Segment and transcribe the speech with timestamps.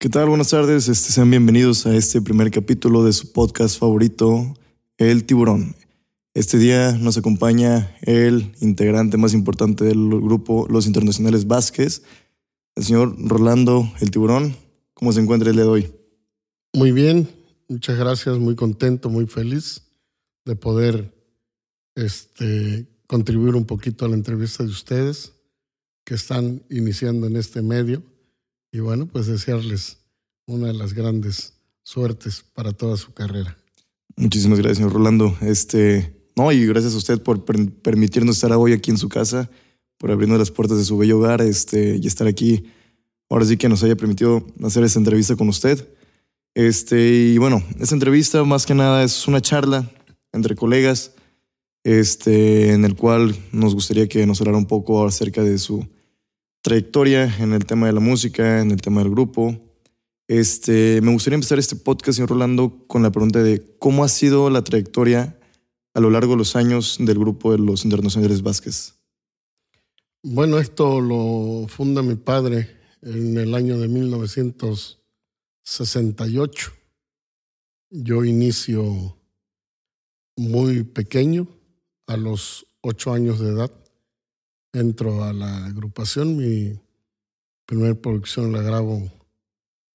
[0.00, 0.28] ¿Qué tal?
[0.28, 0.86] Buenas tardes.
[0.86, 4.54] Este, sean bienvenidos a este primer capítulo de su podcast favorito,
[4.96, 5.74] El Tiburón.
[6.34, 12.04] Este día nos acompaña el integrante más importante del grupo Los Internacionales Vázquez,
[12.76, 14.54] el señor Rolando El Tiburón.
[14.94, 15.92] ¿Cómo se encuentra el día de hoy?
[16.72, 17.28] Muy bien,
[17.68, 19.82] muchas gracias, muy contento, muy feliz
[20.44, 21.12] de poder
[21.96, 25.32] este, contribuir un poquito a la entrevista de ustedes
[26.04, 28.04] que están iniciando en este medio
[28.72, 29.98] y bueno, pues desearles
[30.46, 33.56] una de las grandes suertes para toda su carrera.
[34.16, 35.36] Muchísimas gracias, señor Rolando.
[35.40, 39.48] Este, no, y gracias a usted por permitirnos estar hoy aquí en su casa,
[39.96, 42.64] por abrirnos las puertas de su bello hogar este, y estar aquí.
[43.30, 45.88] Ahora sí que nos haya permitido hacer esta entrevista con usted.
[46.54, 49.90] Este, y bueno, esta entrevista más que nada es una charla
[50.32, 51.12] entre colegas,
[51.84, 55.86] este, en el cual nos gustaría que nos hablara un poco acerca de su
[56.68, 59.58] trayectoria en el tema de la música, en el tema del grupo.
[60.26, 64.50] Este, me gustaría empezar este podcast, señor Rolando, con la pregunta de cómo ha sido
[64.50, 65.40] la trayectoria
[65.94, 68.96] a lo largo de los años del grupo de los Internacionales Vázquez.
[70.22, 76.72] Bueno, esto lo funda mi padre en el año de 1968.
[77.88, 79.16] Yo inicio
[80.36, 81.48] muy pequeño,
[82.06, 83.72] a los ocho años de edad
[84.78, 86.36] entro a la agrupación.
[86.36, 86.78] Mi
[87.66, 89.10] primer producción la grabo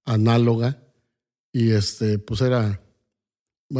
[0.04, 0.82] análoga
[1.50, 2.82] y este, pues era,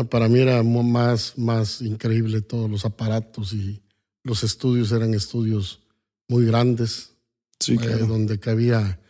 [0.08, 3.82] para mí era más, más increíble todos los aparatos y
[4.22, 4.90] los estudios.
[4.92, 5.82] Eran estudios
[6.26, 7.18] muy grandes,
[7.60, 9.00] sí, eh, donde cabía,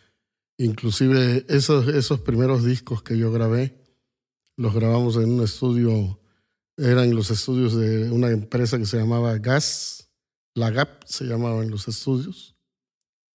[0.58, 3.80] inclusive esos, esos primeros discos que yo grabé,
[4.56, 6.18] los grabamos en un estudio
[6.76, 10.08] eran los estudios de una empresa que se llamaba GAS,
[10.54, 12.56] la GAP se llamaban los estudios,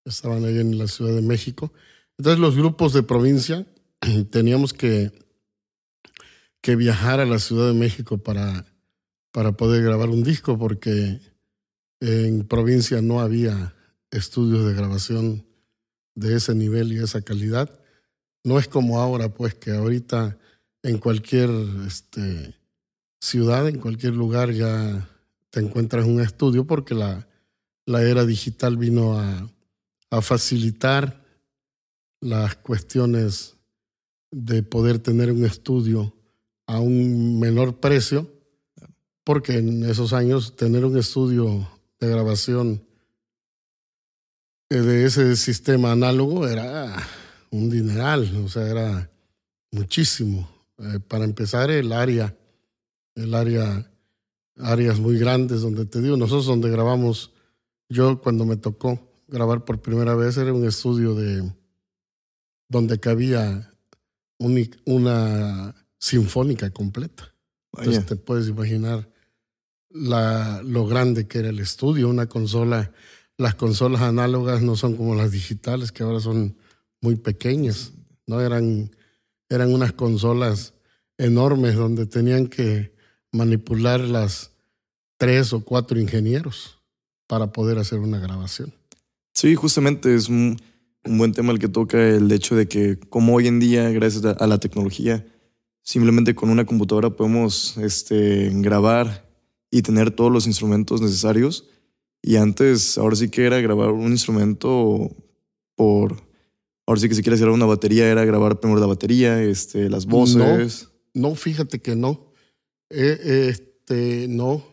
[0.06, 1.72] estaban ahí en la Ciudad de México.
[2.18, 3.66] Entonces los grupos de provincia
[4.32, 5.12] teníamos que,
[6.62, 8.66] que viajar a la Ciudad de México para,
[9.32, 11.20] para poder grabar un disco porque
[12.00, 13.76] en provincia no había
[14.12, 15.46] estudios de grabación
[16.16, 17.80] de ese nivel y esa calidad.
[18.44, 20.38] No es como ahora, pues que ahorita
[20.84, 21.50] en cualquier
[21.86, 22.59] este,
[23.19, 25.09] ciudad, en cualquier lugar ya
[25.50, 27.28] te encuentras un estudio porque la,
[27.85, 29.50] la era digital vino a,
[30.12, 31.24] a facilitar
[32.22, 33.56] las cuestiones
[34.31, 36.13] de poder tener un estudio
[36.68, 38.31] a un menor precio,
[39.24, 41.68] porque en esos años tener un estudio
[42.00, 42.84] de grabación
[44.69, 46.96] de ese sistema análogo era
[47.50, 49.09] un dineral, o sea, era
[49.72, 50.47] muchísimo.
[50.78, 52.36] Eh, para empezar, el área
[53.19, 53.91] el área,
[54.57, 57.31] áreas muy grandes donde te digo, nosotros donde grabamos,
[57.90, 61.52] yo cuando me tocó grabar por primera vez era un estudio de
[62.68, 63.74] donde cabía
[64.38, 67.34] una sinfónica completa.
[67.78, 69.09] Entonces te puedes imaginar
[69.90, 72.91] la, lo grande que era el estudio, una consola.
[73.38, 76.57] Las consolas análogas no son como las digitales, que ahora son
[77.01, 77.94] muy pequeñas,
[78.28, 78.41] ¿no?
[78.41, 78.91] Eran,
[79.50, 80.74] eran unas consolas
[81.18, 82.94] enormes donde tenían que
[83.32, 84.52] manipular las
[85.18, 86.80] tres o cuatro ingenieros
[87.28, 88.74] para poder hacer una grabación.
[89.34, 90.60] Sí, justamente es un,
[91.04, 94.48] buen tema el que toca el hecho de que como hoy en día, gracias a
[94.48, 95.26] la tecnología,
[95.84, 99.30] simplemente con una computadora podemos este, grabar
[99.72, 101.68] y tener todos los instrumentos necesarios.
[102.22, 105.16] Y antes, ahora sí que era grabar un instrumento
[105.76, 106.28] por...
[106.86, 110.08] Ahora sí que si quieres grabar una batería, era grabar primero la batería, este, las
[110.08, 110.90] voces.
[111.14, 112.29] no fíjate que no.
[112.89, 114.65] Eh, este, no,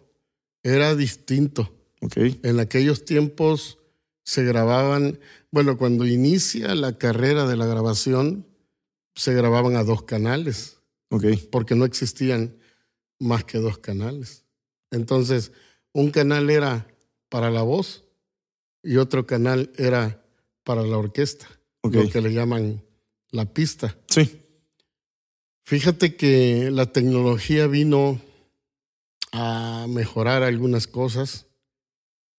[0.63, 1.73] era distinto.
[2.01, 2.41] Okay.
[2.43, 3.79] En aquellos tiempos
[4.23, 5.19] se grababan,
[5.51, 8.47] bueno, cuando inicia la carrera de la grabación,
[9.15, 10.79] se grababan a dos canales.
[11.09, 11.37] Okay.
[11.37, 12.57] Porque no existían
[13.19, 14.45] más que dos canales.
[14.91, 15.53] Entonces,
[15.93, 16.87] un canal era
[17.29, 18.05] para la voz
[18.83, 20.23] y otro canal era
[20.65, 21.47] para la orquesta,
[21.83, 22.83] lo que le llaman
[23.31, 23.97] la pista.
[24.09, 24.43] Sí.
[25.67, 28.21] Fíjate que la tecnología vino
[29.33, 31.47] a mejorar algunas cosas,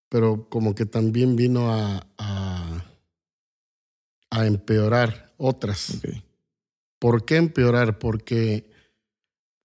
[0.08, 2.86] pero como que también vino a, a,
[4.30, 6.00] a empeorar otras.
[7.00, 8.00] ¿Por qué empeorar?
[8.00, 8.72] Porque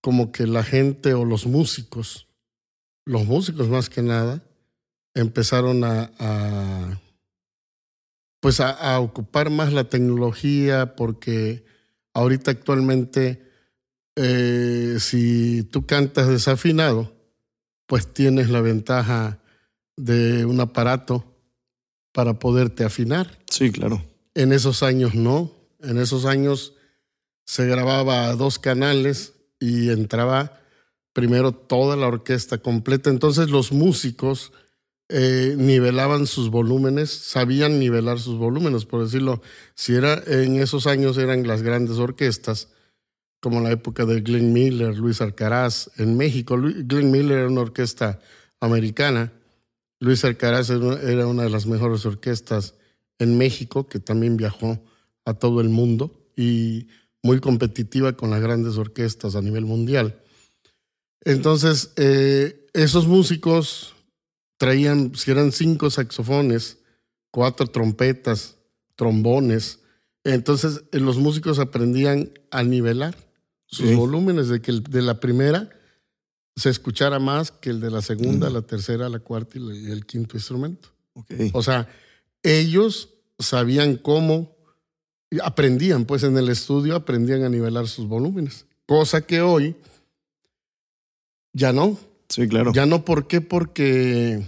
[0.00, 2.26] como que la gente o los músicos,
[3.04, 4.42] los músicos más que nada,
[5.14, 7.00] empezaron a, a
[8.40, 11.64] pues a, a ocupar más la tecnología porque
[12.12, 13.51] ahorita actualmente
[14.16, 17.14] eh, si tú cantas desafinado,
[17.86, 19.40] pues tienes la ventaja
[19.96, 21.24] de un aparato
[22.12, 23.38] para poderte afinar.
[23.50, 24.04] Sí, claro.
[24.34, 25.52] En esos años no.
[25.80, 26.74] En esos años
[27.44, 30.60] se grababa a dos canales y entraba
[31.12, 33.10] primero toda la orquesta completa.
[33.10, 34.52] Entonces los músicos
[35.08, 39.42] eh, nivelaban sus volúmenes, sabían nivelar sus volúmenes, por decirlo.
[39.74, 42.68] Si era en esos años eran las grandes orquestas,
[43.42, 46.56] como la época de Glenn Miller, Luis Alcaraz en México.
[46.56, 48.20] Glenn Miller era una orquesta
[48.60, 49.32] americana.
[49.98, 52.74] Luis Alcaraz era una de las mejores orquestas
[53.18, 54.80] en México, que también viajó
[55.24, 56.86] a todo el mundo y
[57.20, 60.22] muy competitiva con las grandes orquestas a nivel mundial.
[61.24, 63.96] Entonces, eh, esos músicos
[64.56, 66.78] traían, si eran cinco saxofones,
[67.32, 68.56] cuatro trompetas,
[68.94, 69.80] trombones,
[70.22, 73.16] entonces eh, los músicos aprendían a nivelar
[73.72, 73.94] sus Sí.
[73.96, 75.69] volúmenes, de que el de la primera
[76.54, 80.06] se escuchara más que el de la segunda, la tercera, la cuarta y y el
[80.06, 80.90] quinto instrumento.
[81.14, 81.32] Ok.
[81.54, 81.88] O sea,
[82.44, 83.08] ellos
[83.38, 84.54] sabían cómo,
[85.42, 88.66] aprendían, pues en el estudio aprendían a nivelar sus volúmenes.
[88.86, 89.74] Cosa que hoy
[91.54, 91.98] ya no.
[92.28, 92.72] Sí, claro.
[92.72, 93.40] Ya no, ¿por qué?
[93.40, 94.46] Porque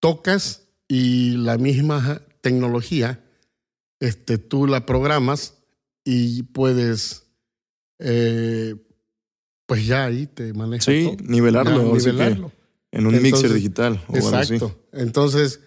[0.00, 3.22] tocas y la misma tecnología,
[4.00, 5.54] este, tú la programas
[6.04, 7.23] y puedes,
[7.98, 8.74] eh,
[9.66, 11.16] pues ya ahí te manejas Sí, todo.
[11.28, 11.96] nivelarlo.
[11.98, 12.52] Ya, nivelarlo.
[12.92, 14.54] en un Entonces, mixer digital o algo así.
[14.54, 14.78] Exacto.
[14.92, 15.60] Entonces,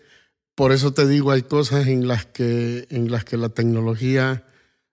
[0.56, 4.46] por eso te digo, hay cosas en las que, en las que la tecnología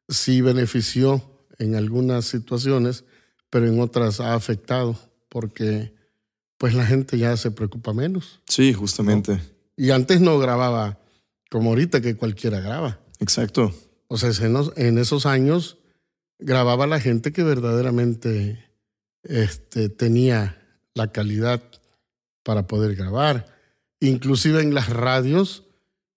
[0.09, 1.23] sí benefició
[1.59, 3.05] en algunas situaciones,
[3.51, 4.99] pero en otras ha afectado,
[5.29, 5.95] porque
[6.59, 8.41] pues la gente ya se preocupa menos.
[8.47, 9.39] Sí, justamente.
[9.77, 10.99] Y antes no grababa
[11.51, 13.01] como ahorita que cualquiera graba.
[13.21, 13.73] Exacto.
[14.09, 14.31] O sea,
[14.77, 15.79] en esos años
[16.39, 18.65] grababa la gente que verdaderamente
[19.23, 20.61] este, tenía
[20.95, 21.63] la calidad
[22.43, 23.47] para poder grabar.
[24.01, 25.65] Inclusive en las radios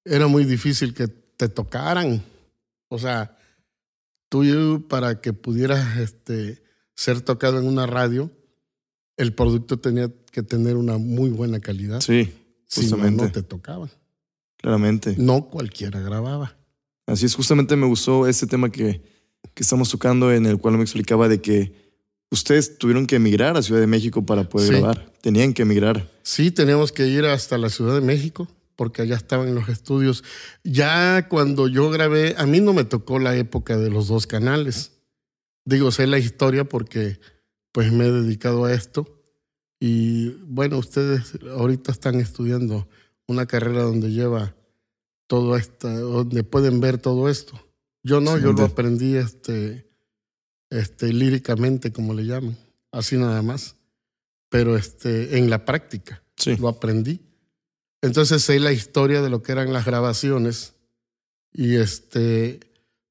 [0.03, 2.23] era muy difícil que te tocaran.
[2.89, 3.37] O sea,
[4.29, 6.61] tú para que pudieras este,
[6.95, 8.31] ser tocado en una radio,
[9.17, 12.01] el producto tenía que tener una muy buena calidad.
[12.01, 12.33] Sí,
[12.67, 13.23] Si no, justamente.
[13.23, 13.89] no te tocaban.
[14.57, 15.15] claramente.
[15.17, 16.57] No cualquiera grababa.
[17.05, 19.01] Así es, justamente me gustó este tema que,
[19.53, 21.73] que estamos tocando, en el cual me explicaba de que
[22.31, 24.73] ustedes tuvieron que emigrar a Ciudad de México para poder Sí.
[24.79, 25.11] grabar.
[25.21, 26.09] Tenían que emigrar.
[26.23, 30.23] Sí, teníamos que ir hasta la Ciudad de México porque allá estaban los estudios.
[30.63, 34.91] Ya cuando yo grabé, a mí no me tocó la época de los dos canales.
[35.65, 37.19] Digo, sé la historia porque
[37.71, 39.07] pues me he dedicado a esto.
[39.79, 42.87] Y bueno, ustedes ahorita están estudiando
[43.27, 44.55] una carrera donde lleva
[45.27, 47.59] todo esto, donde pueden ver todo esto.
[48.07, 49.85] Yo no, yo lo aprendí este,
[50.69, 52.57] este, líricamente, como le llaman,
[52.91, 53.75] así nada más.
[54.49, 56.55] Pero este, en la práctica Sí.
[56.55, 57.19] lo aprendí.
[58.01, 60.75] Entonces sé la historia de lo que eran las grabaciones
[61.51, 62.59] y este,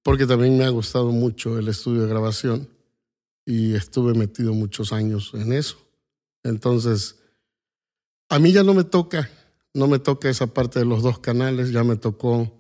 [0.02, 2.68] porque también me ha gustado mucho el estudio de grabación
[3.44, 5.76] y estuve metido muchos años en eso.
[6.42, 7.16] Entonces,
[8.30, 9.28] a mí ya no me toca,
[9.75, 12.59] no me toca esa parte de los dos canales, ya me tocó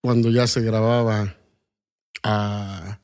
[0.00, 1.36] cuando ya se grababa
[2.22, 3.00] a,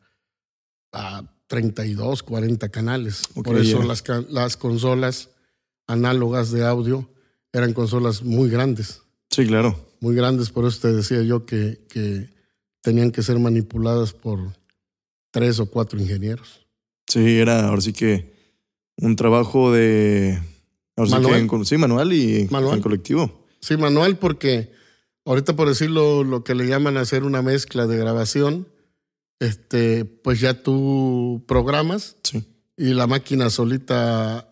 [0.93, 3.23] a 32, 40 canales.
[3.43, 5.31] Por eso las, las consolas
[5.87, 7.09] análogas de audio
[7.53, 9.79] eran consolas muy grandes, Sí, claro.
[10.01, 10.51] muy grandes.
[10.51, 12.29] Por eso te decía yo que, que
[12.83, 14.41] tenían que ser manipuladas por
[15.31, 16.67] tres o cuatro ingenieros.
[17.07, 18.35] Sí, era ahora sí que
[18.97, 20.41] un trabajo de.
[20.97, 21.49] Ahora sí Manual.
[21.49, 22.77] que en- sí, manual y Manual.
[22.79, 23.47] en colectivo.
[23.61, 24.73] Sí, manual, porque
[25.25, 28.67] ahorita por decirlo, lo que le llaman hacer una mezcla de grabación,
[29.41, 32.45] este, pues ya tú programas Sí.
[32.77, 34.51] y la máquina solita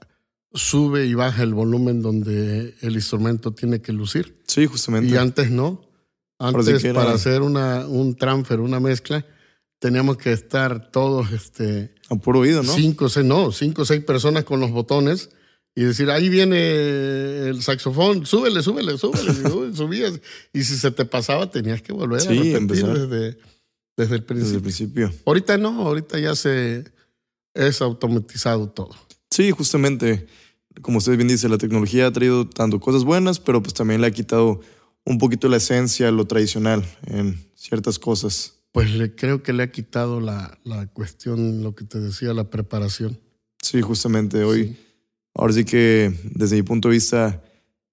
[0.52, 4.40] sube y baja el volumen donde el instrumento tiene que lucir.
[4.46, 5.12] Sí, justamente.
[5.12, 5.82] Y antes no.
[6.38, 9.24] Antes era- para hacer una, un transfer, una mezcla,
[9.78, 12.72] teníamos que estar todos este, A puro oído, ¿no?
[12.72, 15.30] cinco, seis, no, cinco o seis personas con los botones
[15.74, 19.30] y decir, ahí viene el saxofón, súbele, súbele, súbele.
[19.44, 20.20] Y sub- subías.
[20.52, 23.08] Y si se te pasaba, tenías que volver Sí, a repetir empezar.
[23.08, 23.38] desde,
[23.96, 24.56] desde el Desde principio.
[24.56, 25.12] el principio.
[25.26, 26.84] Ahorita no, ahorita ya se
[27.54, 28.90] es automatizado todo.
[29.30, 30.26] Sí, justamente.
[30.82, 34.08] Como usted bien dice, la tecnología ha traído tanto cosas buenas, pero pues también le
[34.08, 34.60] ha quitado
[35.04, 38.54] un poquito la esencia, lo tradicional en ciertas cosas.
[38.72, 42.50] pues le creo que le ha quitado la, la cuestión, lo que te decía, la
[42.50, 43.20] preparación.
[43.62, 44.76] Sí, justamente hoy,
[45.32, 47.40] ahora sí que desde mi punto de vista,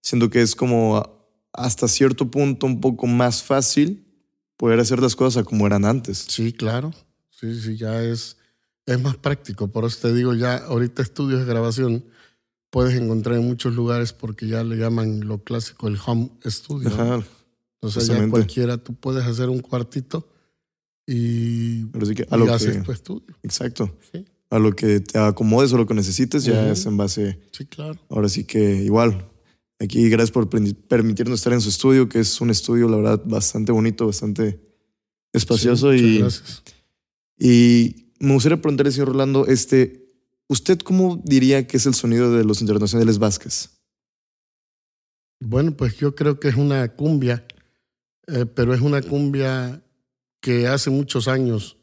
[0.01, 1.05] siento que es como
[1.53, 4.03] hasta cierto punto un poco más fácil
[4.61, 6.23] poder hacer las cosas como eran antes.
[6.29, 6.93] Sí, claro.
[7.31, 8.37] Sí, sí, ya es,
[8.85, 9.69] es más práctico.
[9.69, 12.05] Por eso te digo, ya ahorita estudios de grabación
[12.69, 16.89] puedes encontrar en muchos lugares porque ya le llaman lo clásico el home studio.
[16.89, 17.23] Ajá,
[17.81, 20.29] Entonces ya cualquiera, tú puedes hacer un cuartito
[21.07, 21.87] y,
[22.29, 23.35] a lo haces tu estudio.
[23.41, 23.91] Exacto.
[24.51, 27.39] A lo que te acomodes o lo que necesites ya es en base.
[27.51, 27.99] Sí, claro.
[28.09, 29.27] Ahora sí que igual.
[29.81, 33.71] Aquí gracias por permitirnos estar en su estudio, que es un estudio, la verdad, bastante
[33.71, 34.61] bonito, bastante
[35.33, 35.91] espacioso.
[35.91, 36.61] y, gracias.
[37.35, 40.13] Y me gustaría preguntarle, señor Rolando, este,
[40.47, 43.71] ¿usted cómo diría que es el sonido de los internacionales Vázquez?
[45.39, 47.43] Bueno, pues yo creo que es una cumbia,
[48.27, 49.83] eh, pero es una cumbia
[50.39, 51.77] que hace muchos años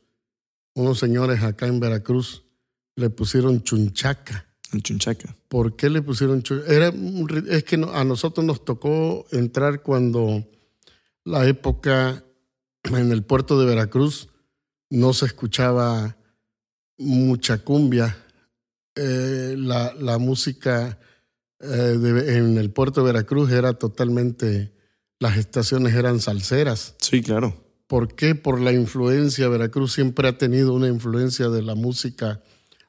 [0.75, 2.45] unos señores acá en Veracruz
[2.95, 4.48] le pusieron chunchaca.
[4.73, 5.35] El chunchaca.
[5.49, 6.73] ¿Por qué le pusieron chunchaca?
[6.73, 6.93] Era,
[7.49, 10.47] es que a nosotros nos tocó entrar cuando
[11.25, 12.25] la época
[12.85, 14.29] en el puerto de Veracruz
[14.91, 16.17] no se escuchaba
[16.99, 18.17] mucha cumbia.
[18.95, 20.99] Eh, la, la, música
[21.61, 21.95] eh,
[22.27, 24.73] en el puerto de Veracruz era totalmente,
[25.21, 26.97] las estaciones eran salseras.
[26.99, 27.69] Sí, claro.
[27.87, 28.35] ¿Por qué?
[28.35, 29.49] Por la influencia.
[29.49, 32.43] Veracruz siempre ha tenido una influencia de la música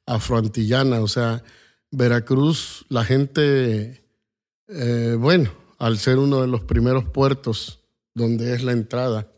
[0.05, 0.99] afroantillana.
[0.99, 1.43] O sea,
[1.91, 4.03] Veracruz, la gente,
[4.67, 7.79] eh, bueno, al ser uno de los primeros puertos
[8.13, 9.31] donde es la entrada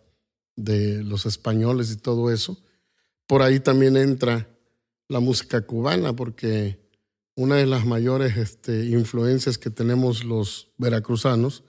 [0.55, 2.58] de los españoles y todo eso,
[3.27, 4.48] por ahí también entra
[5.08, 6.79] la música cubana, porque
[7.36, 11.63] una de las mayores este, influencias que tenemos los veracruzanos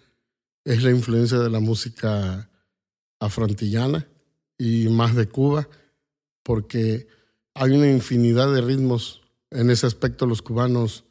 [0.64, 2.50] es la influencia de la música
[3.20, 4.06] afrontillana
[4.58, 5.68] y más de Cuba,
[6.42, 7.06] porque
[7.54, 9.21] hay una infinidad de ritmos.
[9.52, 11.04] En ese aspecto los cubanos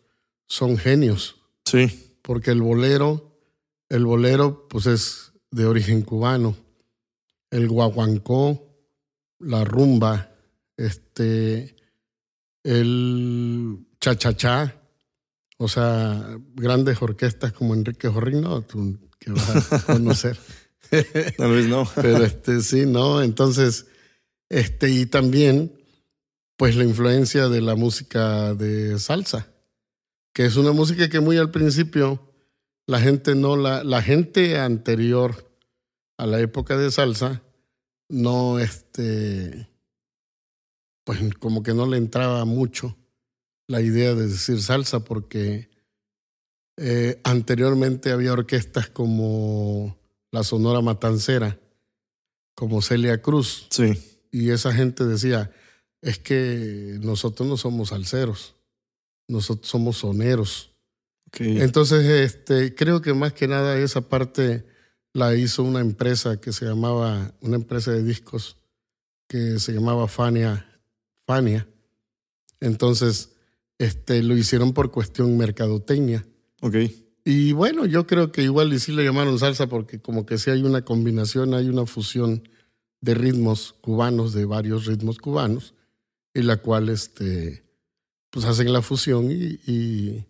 [0.47, 1.37] son genios.
[1.65, 2.15] Sí.
[2.21, 3.39] Porque el bolero,
[3.89, 6.55] el bolero pues es de origen cubano.
[7.49, 8.71] El guaguancó,
[9.39, 10.31] la rumba,
[10.77, 11.75] este,
[12.63, 14.75] el cha-cha-cha,
[15.57, 18.65] o sea, grandes orquestas como Enrique Jorrino,
[19.19, 20.37] que vas a conocer.
[21.37, 21.87] Tal vez no.
[21.95, 23.21] Pero este, sí, ¿no?
[23.21, 23.85] Entonces,
[24.49, 25.80] este, y también,
[26.61, 29.47] pues la influencia de la música de salsa,
[30.31, 32.21] que es una música que muy al principio
[32.85, 35.51] la gente no la, la gente anterior
[36.17, 37.41] a la época de salsa,
[38.09, 39.69] no, este,
[41.03, 42.95] pues como que no le entraba mucho
[43.65, 45.67] la idea de decir salsa porque
[46.77, 49.97] eh, anteriormente había orquestas como
[50.29, 51.57] la Sonora Matancera,
[52.53, 53.65] como Celia Cruz.
[53.71, 53.93] Sí.
[54.31, 55.49] Y esa gente decía,
[56.01, 58.55] es que nosotros no somos salseros,
[59.27, 60.71] nosotros somos soneros.
[61.39, 64.65] Entonces, este, creo que más que nada esa parte
[65.13, 68.57] la hizo una empresa que se llamaba, una empresa de discos
[69.27, 70.67] que se llamaba Fania.
[71.25, 71.67] Fania.
[72.59, 73.31] Entonces,
[73.77, 76.25] este, lo hicieron por cuestión mercadotecnia.
[76.61, 76.75] Ok.
[77.23, 80.49] Y bueno, yo creo que igual y sí le llamaron salsa porque como que sí
[80.49, 82.47] hay una combinación, hay una fusión
[82.99, 85.75] de ritmos cubanos, de varios ritmos cubanos,
[86.33, 87.63] y la cual este,
[88.29, 90.25] pues hacen la fusión y, y,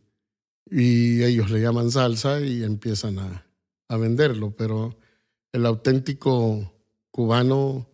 [1.23, 3.45] ellos le llaman salsa y empiezan a,
[3.89, 4.55] a venderlo.
[4.55, 4.97] Pero
[5.51, 6.73] el auténtico
[7.11, 7.89] cubano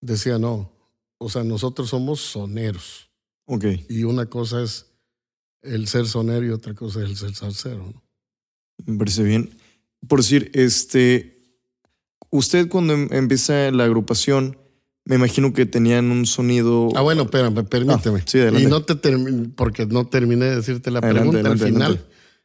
[0.00, 0.72] decía no,
[1.18, 3.10] o sea, nosotros somos soneros.
[3.46, 3.64] Ok.
[3.88, 4.92] Y una cosa es
[5.62, 7.78] el ser sonero y otra cosa es el ser salsero.
[7.78, 8.02] ¿no?
[8.84, 9.50] Me parece bien.
[10.08, 11.58] Por decir, este,
[12.30, 14.58] usted cuando em, empieza la agrupación,
[15.04, 16.88] me imagino que tenían un sonido.
[16.94, 18.20] Ah, bueno, espérame, permíteme.
[18.20, 18.62] Ah, sí, adelante.
[18.62, 18.94] Y no te
[19.56, 22.04] porque no terminé de decirte la pregunta al final.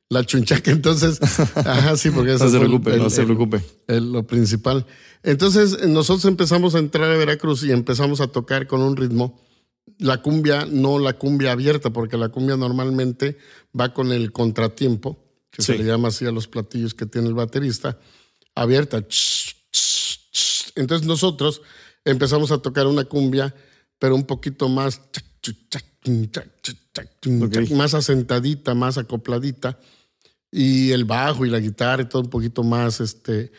[0.10, 1.20] La chunchaca, entonces.
[1.56, 3.62] Ajá, sí, porque eso no se preocupe, no se preocupe.
[3.88, 4.86] lo principal.
[5.22, 9.40] Entonces, nosotros empezamos a entrar a Veracruz y empezamos a tocar con un ritmo.
[10.00, 13.38] La cumbia, no la cumbia abierta, porque la cumbia normalmente
[13.78, 17.34] va con el contratiempo que se le llama así a los platillos que tiene el
[17.34, 18.00] baterista,
[18.56, 19.04] abierta.
[20.76, 21.62] Entonces nosotros
[22.12, 23.54] empezamos a tocar una cumbia,
[24.00, 25.02] pero un poquito más,
[27.72, 29.80] más asentadita, más acopladita,
[30.52, 33.52] y el bajo y la guitarra y todo un poquito más, este,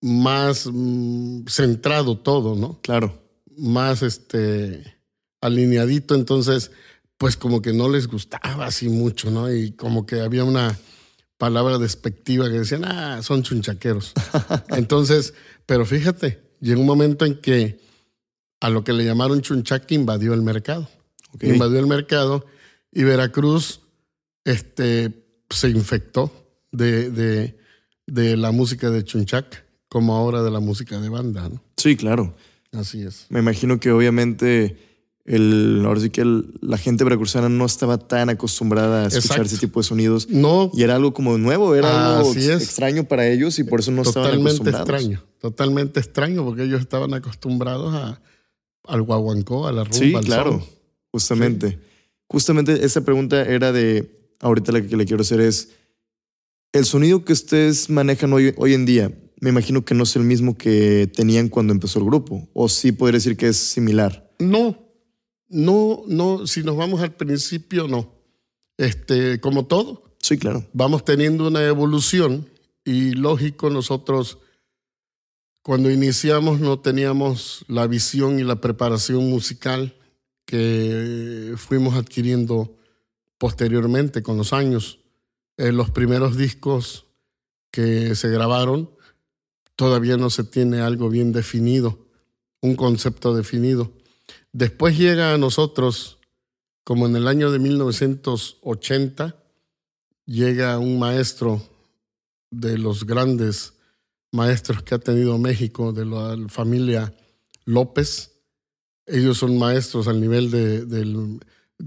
[0.00, 2.80] más mm, centrado todo, ¿no?
[2.80, 3.20] Claro.
[3.56, 4.98] Más, este,
[5.40, 6.70] alineadito, entonces,
[7.16, 9.52] pues como que no les gustaba así mucho, ¿no?
[9.52, 10.78] Y como que había una
[11.36, 14.12] palabra despectiva que decían, ah, son chunchaqueros.
[14.68, 15.34] Entonces,
[15.66, 17.80] pero fíjate, llegó un momento en que
[18.60, 20.88] a lo que le llamaron chunchac invadió el mercado.
[21.40, 22.46] Invadió el mercado
[22.90, 23.80] y Veracruz
[24.44, 25.12] este,
[25.50, 26.32] se infectó
[26.72, 27.58] de, de,
[28.06, 31.48] de, la música de chunchac como ahora de la música de banda.
[31.48, 31.62] ¿no?
[31.76, 32.34] Sí, claro.
[32.72, 33.26] Así es.
[33.28, 34.76] Me imagino que obviamente
[35.28, 36.24] el, ahora sí que
[36.60, 40.28] la gente veracruzana no estaba tan acostumbrada a escuchar ese tipo de sonidos.
[40.30, 40.70] No.
[40.72, 44.40] Y era algo como nuevo, era algo extraño para ellos y por eso no estaban
[44.40, 44.86] acostumbrados.
[44.86, 48.22] Totalmente extraño, totalmente extraño porque ellos estaban acostumbrados a,
[48.84, 50.66] al guaguancó, a la rumba, Sí, claro,
[51.12, 51.78] justamente.
[52.26, 55.70] Justamente esa pregunta era de, ahorita la que le quiero hacer es,
[56.72, 60.24] el sonido que ustedes manejan hoy, hoy en día, me imagino que no es el
[60.24, 64.30] mismo que tenían cuando empezó el grupo, o sí podría decir que es similar.
[64.38, 64.87] No,
[65.48, 68.12] no, no, si nos vamos al principio, no.
[68.76, 70.04] Este, como todo.
[70.20, 70.64] Sí, claro.
[70.72, 72.48] Vamos teniendo una evolución
[72.84, 74.38] y lógico, nosotros
[75.62, 79.94] cuando iniciamos no teníamos la visión y la preparación musical
[80.46, 82.74] que fuimos adquiriendo
[83.36, 85.00] posteriormente con los años.
[85.58, 87.06] En los primeros discos
[87.70, 88.90] que se grabaron
[89.76, 91.98] todavía no se tiene algo bien definido,
[92.62, 93.92] un concepto definido.
[94.52, 96.18] Después llega a nosotros,
[96.84, 99.36] como en el año de 1980,
[100.24, 101.62] llega un maestro
[102.50, 103.74] de los grandes
[104.32, 107.14] maestros que ha tenido México, de la familia
[107.64, 108.32] López.
[109.06, 111.38] Ellos son maestros al nivel de,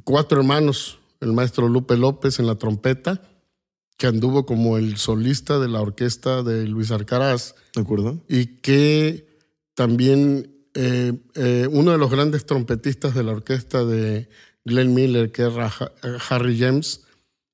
[0.03, 3.21] cuatro hermanos, el maestro Lupe López en la trompeta,
[3.97, 7.55] que anduvo como el solista de la orquesta de Luis Arcaraz.
[7.75, 8.23] ¿De acuerdo?
[8.27, 9.27] Y que
[9.75, 14.29] también eh, eh, uno de los grandes trompetistas de la orquesta de
[14.65, 15.71] Glenn Miller, que era
[16.29, 17.01] Harry James,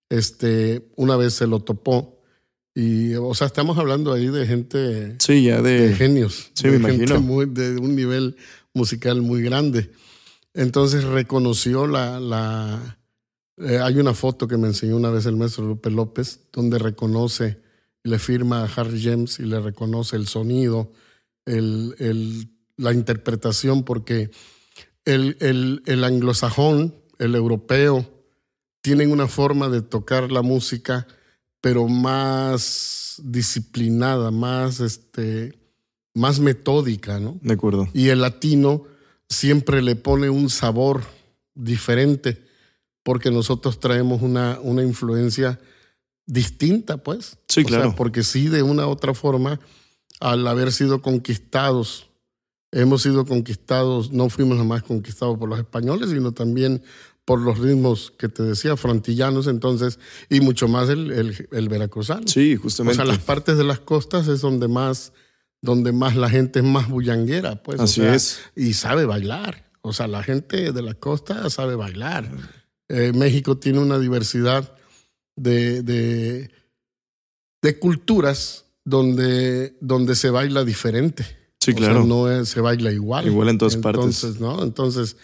[0.10, 2.22] este, una vez se lo topó.
[2.76, 5.16] Y, o sea, estamos hablando ahí de gente.
[5.20, 5.96] Sí, ya de.
[5.96, 6.52] genios.
[6.54, 7.20] Sí, me imagino.
[7.20, 8.38] Muy, de un nivel
[8.74, 9.92] musical muy grande.
[10.54, 12.20] Entonces reconoció la.
[12.20, 13.00] la
[13.58, 17.60] eh, hay una foto que me enseñó una vez el maestro Lupe López, donde reconoce,
[18.04, 20.94] le firma a Harry James y le reconoce el sonido,
[21.46, 24.32] el, el la interpretación porque
[25.06, 28.10] el, el, el anglosajón, el europeo,
[28.82, 31.08] tienen una forma de tocar la música,
[31.60, 35.58] pero más disciplinada, más, este,
[36.14, 37.38] más metódica, ¿no?
[37.42, 37.90] De acuerdo.
[37.94, 38.86] Y el latino
[39.28, 41.04] siempre le pone un sabor
[41.54, 42.46] diferente,
[43.04, 45.60] porque nosotros traemos una, una influencia
[46.26, 47.38] distinta, pues.
[47.48, 47.96] Sí, claro.
[47.96, 49.60] porque sí, de una u otra forma,
[50.20, 52.07] al haber sido conquistados
[52.72, 56.84] hemos sido conquistados, no fuimos más conquistados por los españoles, sino también
[57.26, 60.00] por los ritmos que te decía, frontillanos, entonces,
[60.30, 61.12] y mucho más el,
[61.52, 62.26] el, veracruzano.
[62.26, 63.02] Sí, justamente.
[63.02, 65.12] O sea, las partes de las costas es donde más,
[65.62, 67.82] donde más la gente es más bullanguera, pues.
[67.82, 68.40] Así es.
[68.56, 69.70] Y sabe bailar.
[69.82, 72.32] O sea, la gente de la costa sabe bailar.
[72.88, 74.74] Eh, México tiene una diversidad
[75.36, 76.50] de, de,
[77.62, 81.37] de culturas donde, donde se baila diferente.
[81.68, 82.06] Sí, claro.
[82.06, 83.28] no se baila igual.
[83.28, 84.40] Igual en todas Entonces, partes.
[84.40, 84.64] ¿no?
[84.64, 85.18] Entonces,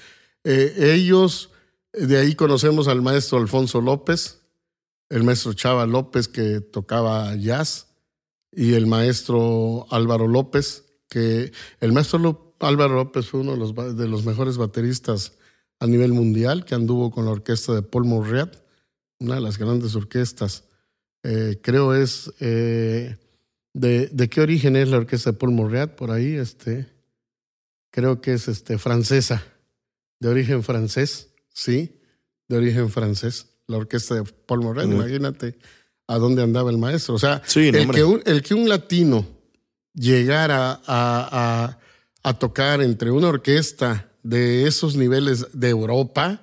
[0.44, 1.52] eh, ellos,
[1.94, 4.42] de ahí conocemos al maestro Alfonso López,
[5.08, 7.88] el maestro Chava López que tocaba jazz
[8.52, 14.08] y el maestro Álvaro López, que el maestro Álvaro López fue uno de los, de
[14.10, 15.38] los mejores bateristas
[15.80, 18.54] a nivel mundial, que anduvo con la orquesta de Paul Morriat,
[19.20, 20.66] una de las grandes orquestas.
[21.24, 23.16] Eh, creo es eh,
[23.74, 25.96] ¿De, qué origen es la orquesta de Paul Morriat?
[25.96, 26.88] Por ahí, este,
[27.92, 29.44] creo que es este, francesa,
[30.20, 32.00] de origen francés, sí,
[32.48, 34.86] de origen francés, la orquesta de Paul Morriat.
[34.86, 35.58] Imagínate
[36.08, 37.16] a dónde andaba el maestro.
[37.16, 39.26] O sea, el, que un, el, que un, latino
[39.94, 41.80] llegara a,
[42.24, 46.42] a tocar entre una orquesta de esos niveles de Europa,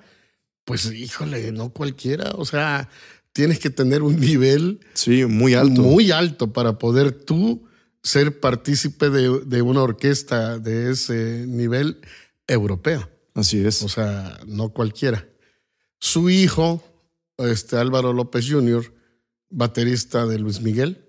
[0.65, 2.31] pues híjole, no cualquiera.
[2.35, 2.89] O sea,
[3.33, 5.81] tienes que tener un nivel sí, muy alto.
[5.81, 7.67] Muy alto para poder tú
[8.03, 12.01] ser partícipe de, una orquesta de ese nivel
[12.47, 13.09] europeo.
[13.33, 13.83] Así es.
[13.83, 15.27] O sea, no cualquiera.
[15.99, 16.83] Su hijo,
[17.37, 18.93] este Álvaro López Jr.,
[19.49, 21.05] baterista de Luis Miguel,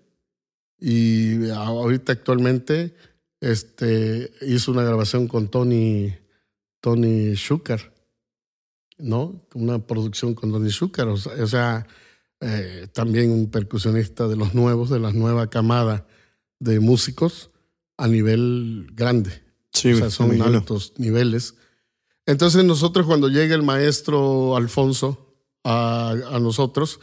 [0.79, 2.95] y ahorita actualmente
[3.41, 6.13] este, hizo una grabación con Tony,
[6.81, 7.93] Tony Schucker,
[8.99, 9.47] ¿no?
[9.55, 11.07] Una producción con Tony Schucker.
[11.07, 11.87] O sea,
[12.45, 16.09] eh, también un percusionista de los nuevos, de la nueva camada
[16.59, 17.51] de músicos
[17.97, 19.43] a nivel grande.
[19.73, 21.55] Sí, o sea, son altos niveles.
[22.27, 26.99] Entonces nosotros cuando llega el maestro Alfonso a, nosotros,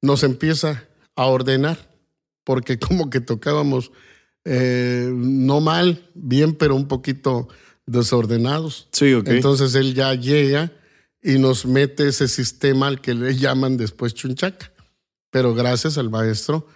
[0.00, 0.84] nos empieza
[1.16, 1.94] a ordenar,
[2.42, 3.92] porque como que tocábamos
[4.46, 7.48] eh, no mal, bien, pero un poquito
[7.84, 8.88] desordenados.
[8.92, 9.28] Sí, ok.
[9.28, 10.72] Entonces él ya llega
[11.22, 14.72] y nos mete ese sistema al que le llaman después chunchaca.
[15.30, 16.66] Pero gracias al maestro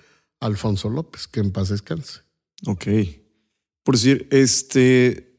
[0.41, 2.21] Alfonso López, que en paz descanse.
[2.67, 2.87] Ok.
[3.83, 5.37] Por decir, este,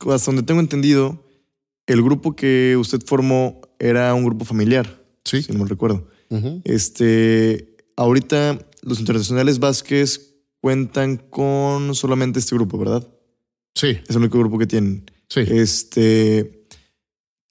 [0.00, 1.24] hasta donde tengo entendido,
[1.86, 5.02] el grupo que usted formó era un grupo familiar.
[5.24, 5.42] Sí.
[5.42, 6.08] Si no me recuerdo.
[6.64, 13.08] Este, ahorita los internacionales Vázquez cuentan con solamente este grupo, ¿verdad?
[13.74, 15.10] Sí, Es el único grupo que tienen.
[15.28, 15.40] sí.
[15.46, 16.66] Este,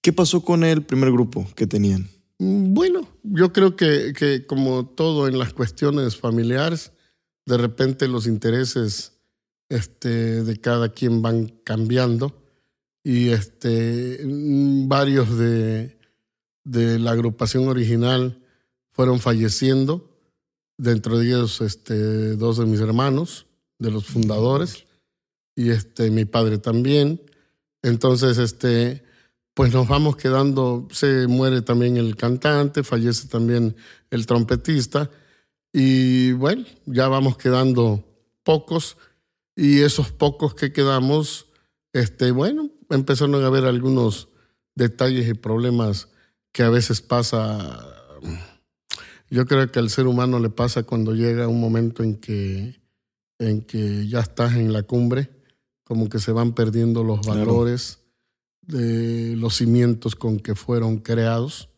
[0.02, 2.10] ¿qué pasó con el primer grupo que tenían?
[2.40, 6.92] Mm, Bueno, yo creo que, que como todo en las cuestiones familiares,
[7.46, 9.14] de repente los intereses
[9.70, 12.44] este, de cada quien van cambiando
[13.04, 15.98] y este, mm, varios de,
[16.64, 18.42] de la agrupación original
[18.92, 20.10] fueron falleciendo,
[20.78, 23.48] dentro de ellos este, dos de mis hermanos,
[23.80, 24.86] de los fundadores,
[25.56, 27.22] y este, mi padre también.
[27.82, 29.04] Entonces, este,
[29.58, 33.76] pues nos vamos quedando, se muere también el cantante, fallece también
[34.12, 35.10] el trompetista.
[35.74, 38.06] Y bueno, ya vamos quedando
[38.44, 38.98] pocos.
[39.56, 41.48] Y esos pocos que quedamos,
[41.92, 44.28] este, bueno, empezaron a haber algunos
[44.76, 46.10] detalles y problemas
[46.52, 47.84] que a veces pasa.
[49.32, 52.80] Yo creo que al ser humano le pasa cuando llega un momento en que,
[53.40, 55.32] en que ya estás en la cumbre,
[55.84, 58.04] como que se van perdiendo los valores
[58.68, 61.70] de los cimientos con que fueron creados.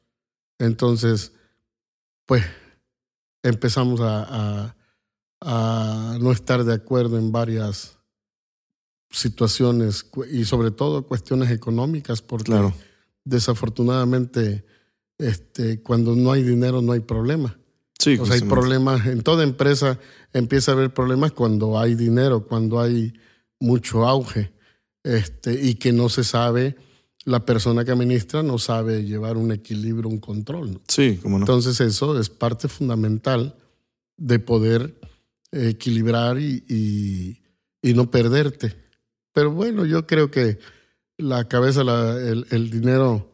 [0.60, 1.32] Entonces,
[2.26, 2.44] pues
[3.44, 4.26] empezamos a,
[4.68, 4.76] a-
[5.42, 7.98] a no estar de acuerdo en varias
[9.10, 12.74] situaciones y sobre todo cuestiones económicas, porque Claro.
[13.24, 14.66] desafortunadamente
[15.18, 17.58] este, cuando no hay dinero no hay problema.
[18.00, 20.00] Sí, O sea, hay problemas, en toda empresa
[20.32, 23.14] empieza a haber problemas cuando hay dinero, cuando hay
[23.60, 24.54] mucho auge,
[25.04, 26.76] este, y que no se sabe,
[27.26, 30.74] la persona que administra no sabe llevar un equilibrio, un control.
[30.74, 30.82] ¿no?
[30.88, 31.44] Sí, cómo no.
[31.44, 33.56] Entonces eso es parte fundamental
[34.18, 35.00] de poder
[35.52, 37.42] equilibrar y, y-
[37.82, 38.76] y no perderte.
[39.34, 40.60] Pero bueno, yo creo que
[41.18, 43.34] la cabeza, la- el, el dinero,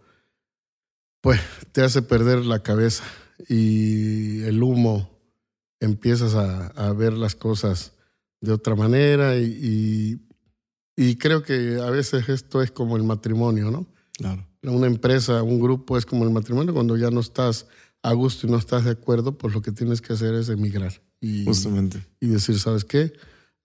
[1.22, 1.40] pues
[1.72, 3.04] te hace perder la cabeza
[3.50, 5.10] y el humo
[5.80, 7.94] empiezas a, a ver las cosas
[8.42, 10.25] de otra manera y, y,
[10.96, 13.86] y creo que a veces esto es como el matrimonio, ¿no?
[14.18, 14.48] Claro.
[14.64, 17.68] una empresa, un grupo es como el matrimonio, cuando ya no estás
[18.02, 21.02] a gusto y no estás de acuerdo, pues lo que tienes que hacer es emigrar
[21.20, 22.06] y, Justamente.
[22.20, 23.12] y decir, ¿sabes qué?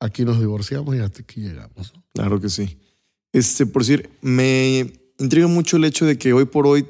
[0.00, 1.92] Aquí nos divorciamos y hasta aquí llegamos.
[1.94, 2.02] ¿no?
[2.14, 2.78] Claro que sí.
[3.32, 6.86] Este, por decir, me intriga mucho el hecho de que hoy por hoy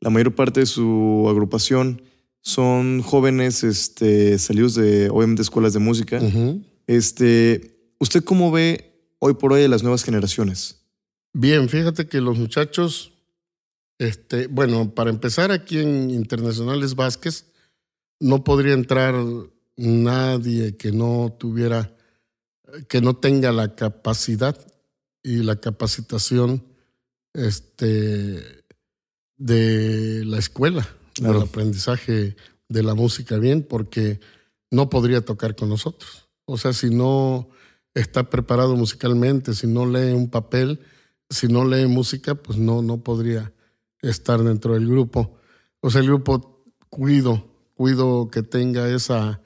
[0.00, 2.02] la mayor parte de su agrupación
[2.40, 6.20] son jóvenes este, salidos de, obviamente, escuelas de música.
[6.86, 8.87] Este, ¿Usted cómo ve
[9.18, 10.80] hoy por hoy a las nuevas generaciones?
[11.32, 13.12] Bien, fíjate que los muchachos,
[13.98, 17.46] este, bueno, para empezar aquí en Internacionales Vázquez,
[18.20, 19.14] no podría entrar
[19.76, 21.94] nadie que no tuviera,
[22.88, 24.56] que no tenga la capacidad
[25.22, 26.64] y la capacitación
[27.34, 28.64] este,
[29.36, 31.34] de la escuela, Claro.
[31.40, 32.36] del aprendizaje
[32.68, 34.20] de la música bien, porque
[34.70, 36.28] no podría tocar con nosotros.
[36.44, 37.48] O sea, si no
[38.00, 40.80] está preparado musicalmente, si no lee un papel,
[41.30, 43.52] si no lee música, pues no, no podría
[44.02, 45.36] estar dentro del grupo.
[45.80, 49.40] O sea, el grupo cuido, cuido que tenga esa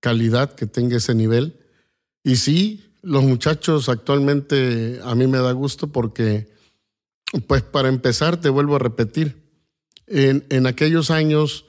[0.00, 1.60] calidad, que tenga ese nivel.
[2.22, 6.50] Y sí, los muchachos actualmente a mí me da gusto porque,
[7.46, 9.48] pues para empezar, te vuelvo a repetir,
[10.06, 11.66] en, en aquellos años,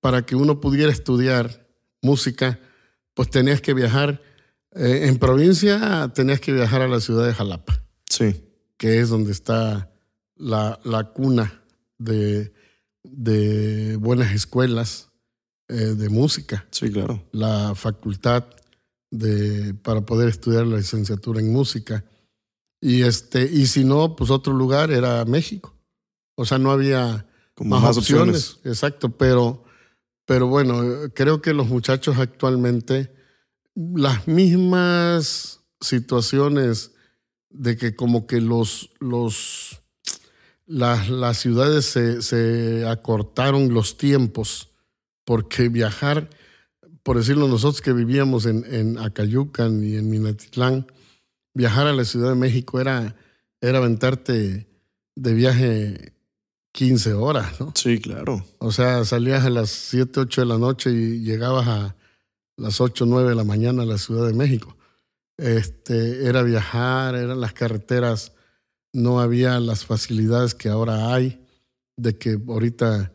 [0.00, 1.68] para que uno pudiera estudiar
[2.00, 2.58] música,
[3.14, 4.20] pues tenías que viajar.
[4.74, 8.44] Eh, en provincia tenías que viajar a la ciudad de Jalapa Sí,
[8.76, 9.90] que es donde está
[10.36, 11.62] la, la cuna
[11.98, 12.52] de,
[13.02, 15.08] de buenas escuelas
[15.68, 17.22] eh, de música, sí, claro.
[17.32, 18.44] la facultad
[19.10, 22.04] de, para poder estudiar la licenciatura en música.
[22.80, 25.74] Y, este, y si no, pues otro lugar era México.
[26.34, 28.50] O sea, no había Como más, más, opciones.
[28.50, 28.66] opciones.
[28.66, 29.64] Exacto, pero,
[30.26, 30.82] pero bueno,
[31.14, 33.14] creo que los muchachos actualmente,
[33.74, 36.92] las mismas situaciones
[37.50, 39.80] de que como que los, los,
[40.66, 44.70] las, las ciudades se, se acortaron los tiempos,
[45.24, 46.30] porque viajar,
[47.02, 50.86] por decirlo nosotros que vivíamos en, en Acayucan y en Minatitlán,
[51.54, 53.16] viajar a la Ciudad de México era,
[53.60, 54.66] era aventarte
[55.14, 56.14] de viaje
[56.72, 57.72] 15 horas, ¿no?
[57.76, 58.44] Sí, claro.
[58.58, 61.96] O sea, salías a las 7, 8 de la noche y llegabas a
[62.56, 64.76] las 8, 9 de la mañana a la Ciudad de México.
[65.36, 68.32] Este, era viajar, eran las carreteras
[68.92, 71.44] no había las facilidades que ahora hay,
[71.96, 73.12] de que ahorita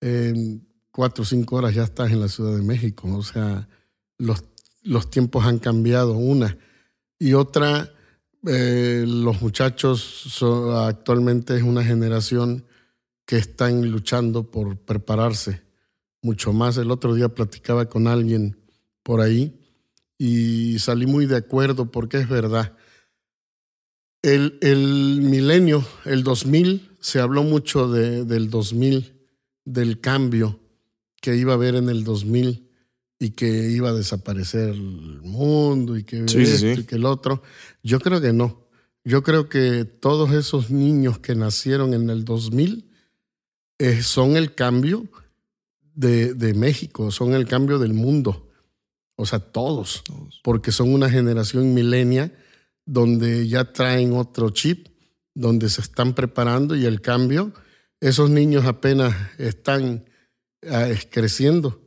[0.00, 3.08] en cuatro o cinco horas ya estás en la Ciudad de México.
[3.16, 3.68] O sea,
[4.18, 4.44] los,
[4.82, 6.58] los tiempos han cambiado, una.
[7.18, 7.90] Y otra,
[8.46, 12.66] eh, los muchachos actualmente es una generación
[13.26, 15.62] que están luchando por prepararse
[16.20, 16.76] mucho más.
[16.76, 18.58] El otro día platicaba con alguien
[19.04, 19.54] por ahí
[20.18, 22.76] y salí muy de acuerdo porque es verdad.
[24.22, 29.12] El, el milenio, el 2000, se habló mucho de, del 2000,
[29.64, 30.58] del cambio
[31.20, 32.70] que iba a haber en el 2000
[33.18, 37.42] y que iba a desaparecer el mundo y que y que el otro.
[37.82, 38.66] Yo creo que no.
[39.04, 42.90] Yo creo que todos esos niños que nacieron en el 2000
[43.78, 45.06] eh, son el cambio
[45.94, 48.50] de, de México, son el cambio del mundo.
[49.16, 50.02] O sea, todos,
[50.42, 52.32] porque son una generación milenia
[52.84, 54.88] donde ya traen otro chip,
[55.34, 57.52] donde se están preparando y el cambio,
[58.00, 60.04] esos niños apenas están
[60.68, 61.80] ah, creciendo,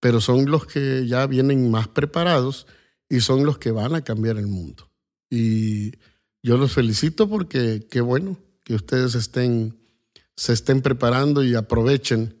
[0.00, 2.66] pero son los que ya vienen más preparados
[3.08, 4.90] y son los que van a cambiar el mundo.
[5.30, 5.92] Y
[6.42, 9.78] yo los felicito porque qué bueno que ustedes estén,
[10.36, 12.36] se estén preparando y aprovechen,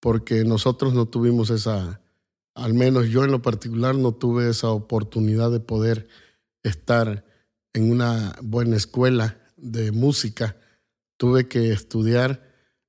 [0.00, 2.00] porque nosotros no tuvimos esa,
[2.56, 6.08] al menos yo en lo particular no tuve esa oportunidad de poder
[6.62, 7.24] estar
[7.74, 10.56] en una buena escuela de música.
[11.18, 12.42] Tuve que estudiar,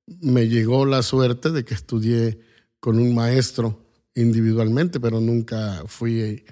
[0.06, 2.40] me llegó la suerte de que estudié
[2.80, 6.44] con un maestro individualmente, pero nunca fui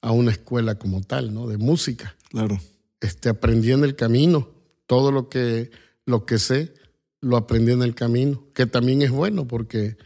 [0.00, 1.48] a una escuela como tal, ¿no?
[1.48, 2.16] De música.
[2.30, 2.60] Claro.
[3.00, 4.48] Este, aprendí en el camino.
[4.86, 5.72] Todo lo que,
[6.06, 6.72] lo que sé,
[7.20, 9.96] lo aprendí en el camino, que también es bueno porque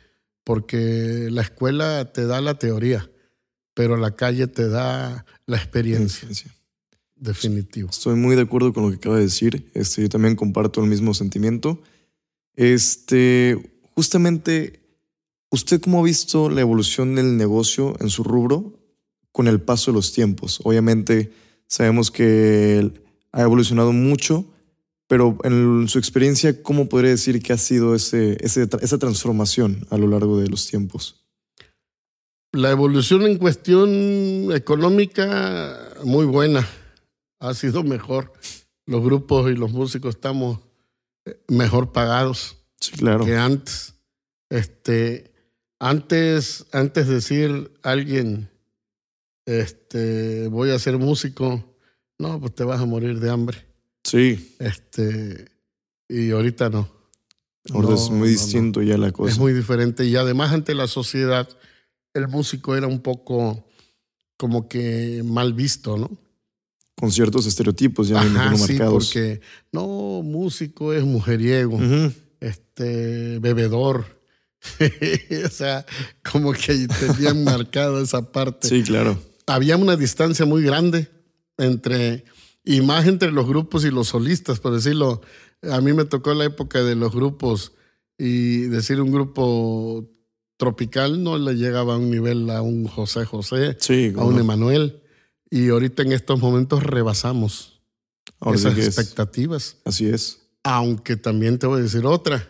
[0.45, 3.11] porque la escuela te da la teoría,
[3.73, 6.29] pero la calle te da la experiencia.
[7.17, 7.89] Definitivo.
[7.91, 9.71] Estoy muy de acuerdo con lo que acaba de decir.
[9.73, 11.81] Este, yo también comparto el mismo sentimiento.
[12.55, 14.81] Este, justamente,
[15.51, 18.79] ¿usted cómo ha visto la evolución del negocio en su rubro
[19.33, 20.61] con el paso de los tiempos?
[20.65, 21.33] Obviamente,
[21.67, 22.93] sabemos que
[23.33, 24.45] ha evolucionado mucho,
[25.07, 30.07] pero en su experiencia, ¿cómo podría decir que ha sido ese, esa transformación a lo
[30.09, 31.25] largo de los tiempos?
[32.53, 36.67] La evolución en cuestión económica, muy buena.
[37.41, 38.33] Ha sido mejor.
[38.87, 40.61] Los grupos y los músicos estamos
[41.25, 42.57] eh, mejor pagados
[42.97, 43.25] claro.
[43.25, 43.95] que antes.
[44.51, 45.33] Este,
[45.81, 48.49] antes, antes de decir alguien,
[49.47, 51.77] este, voy a ser músico,
[52.19, 53.64] no, pues te vas a morir de hambre.
[54.05, 54.55] Sí.
[54.59, 55.51] Este,
[56.09, 56.89] y ahorita no.
[57.73, 59.33] Ahora es muy distinto ya la cosa.
[59.33, 60.05] Es muy diferente.
[60.05, 61.49] Y además, ante la sociedad,
[62.13, 63.67] el músico era un poco
[64.37, 66.11] como que mal visto, ¿no?
[66.97, 69.41] Con ciertos estereotipos ya Ajá, sí, porque
[69.73, 71.79] no, músico es mujeriego,
[72.41, 74.21] este, bebedor.
[75.45, 75.85] o sea,
[76.31, 78.69] como que tenían marcado esa parte.
[78.69, 79.19] Sí, claro.
[79.47, 81.09] Había una distancia muy grande
[81.59, 82.25] entre
[82.65, 85.21] y más entre los grupos y los solistas, por decirlo.
[85.71, 87.73] A mí me tocó la época de los grupos
[88.19, 90.11] y decir un grupo
[90.57, 93.77] tropical no le llegaba a un nivel a un José José,
[94.17, 95.03] a un Emanuel.
[95.51, 97.83] Y ahorita en estos momentos rebasamos
[98.53, 99.77] esas expectativas.
[99.85, 100.41] Así es.
[100.63, 102.49] Aunque también te voy a decir otra.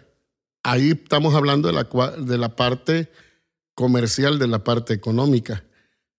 [0.62, 3.10] Ahí estamos hablando de la, de la parte
[3.74, 5.64] comercial, de la parte económica.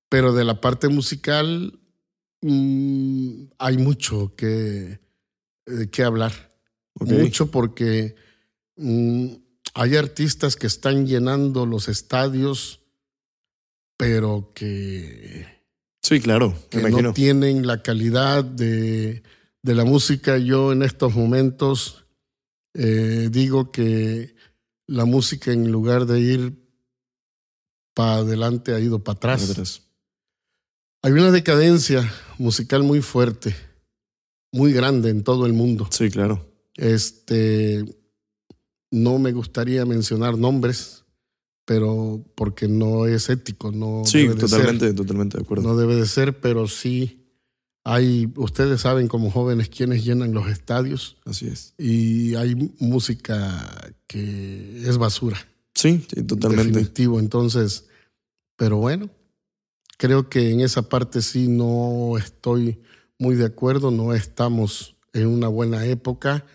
[0.10, 1.80] Pero de la parte musical
[2.48, 5.00] Mm, hay mucho que,
[5.66, 6.32] eh, que hablar.
[7.00, 8.16] Mucho porque
[8.76, 9.30] mm,
[9.74, 12.82] hay artistas que están llenando los estadios,
[13.98, 15.48] pero que.
[16.04, 16.54] Sí, claro.
[16.70, 19.24] Que no tienen la calidad de,
[19.64, 20.38] de, la música.
[20.38, 22.06] Yo en estos momentos
[22.76, 24.36] eh, digo que
[24.86, 26.54] la música en lugar de ir
[27.96, 29.82] para adelante ha ido para atrás.
[31.06, 33.56] Hay una decadencia musical muy fuerte,
[34.52, 35.88] muy grande en todo el mundo.
[35.92, 36.52] Sí, claro.
[36.78, 37.86] Este,
[38.90, 41.04] no me gustaría mencionar nombres,
[41.64, 44.02] pero porque no es ético, no.
[44.04, 45.70] Sí, totalmente, totalmente de acuerdo.
[45.70, 47.30] No debe de ser, pero sí
[47.84, 51.18] hay, ustedes saben como jóvenes quienes llenan los estadios.
[51.24, 51.76] Así es.
[51.78, 55.38] Y hay música que es basura.
[55.76, 56.72] Sí, sí totalmente.
[56.72, 57.86] Definitivo, entonces,
[58.58, 59.12] pero bueno,
[59.98, 62.82] Creo que en esa parte sí no estoy
[63.18, 66.46] muy de acuerdo, no estamos en una buena época,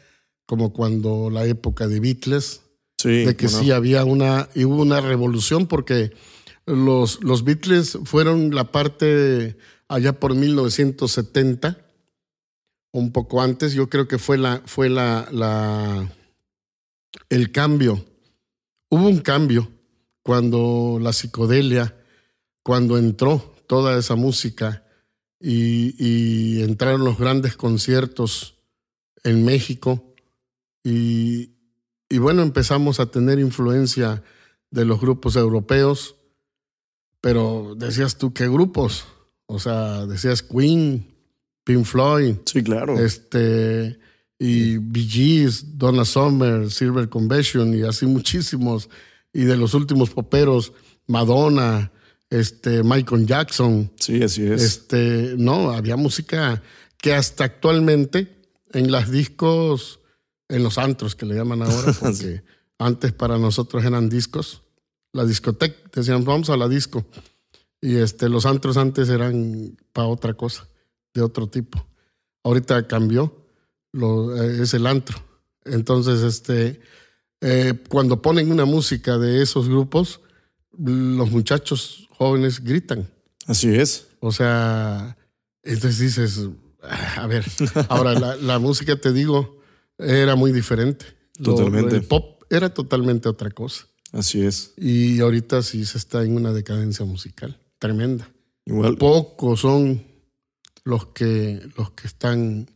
[0.46, 2.62] como cuando la época de Beatles,
[3.03, 6.12] de que sí había una, hubo una revolución porque
[6.66, 9.57] los, los Beatles fueron la parte
[9.88, 11.79] allá por 1970,
[12.92, 13.72] un poco antes.
[13.72, 16.12] Yo creo que fue la, fue la, la,
[17.29, 18.05] el cambio.
[18.88, 19.68] Hubo un cambio
[20.22, 21.96] cuando la psicodelia,
[22.62, 24.85] cuando entró toda esa música
[25.40, 28.59] y, y entraron los grandes conciertos
[29.23, 30.14] en México
[30.85, 31.53] y,
[32.09, 34.23] y bueno, empezamos a tener influencia
[34.70, 36.16] de los grupos europeos,
[37.20, 39.07] pero decías tú, ¿qué grupos?
[39.46, 41.07] O sea, decías Queen,
[41.64, 42.37] Pink Floyd.
[42.46, 42.99] Sí, claro.
[42.99, 43.99] Este,
[44.38, 48.88] y Bee Gees, Donna Summer, Silver Convention y así muchísimos.
[49.33, 50.73] Y de los últimos poperos,
[51.07, 51.92] Madonna,
[52.31, 53.90] este, Michael Jackson.
[53.97, 54.62] Sí, así es.
[54.62, 56.62] Este, no, había música
[56.97, 58.40] que hasta actualmente
[58.73, 60.01] en las discos,
[60.49, 62.43] en los antros que le llaman ahora, porque
[62.79, 64.62] antes para nosotros eran discos.
[65.12, 67.05] La discoteca, decían, vamos a la disco.
[67.81, 70.69] Y este, los antros antes eran para otra cosa,
[71.12, 71.85] de otro tipo.
[72.45, 73.45] Ahorita cambió,
[73.93, 75.19] lo, eh, es el antro.
[75.64, 76.81] Entonces, este,
[77.40, 80.21] eh, cuando ponen una música de esos grupos,
[80.83, 83.09] los muchachos jóvenes gritan.
[83.47, 84.07] Así es.
[84.21, 85.16] O sea,
[85.62, 86.49] entonces dices,
[87.16, 87.45] a ver,
[87.88, 89.61] ahora la, la música, te digo,
[89.99, 91.05] era muy diferente.
[91.38, 91.97] Lo- Totalmente.
[91.97, 93.87] el pop era totalmente otra cosa.
[94.12, 94.73] Así es.
[94.77, 98.29] Y ahorita sí se está en una decadencia musical tremenda.
[98.66, 98.97] Igual.
[98.99, 100.03] Pocos son
[100.85, 102.69] los que, los que están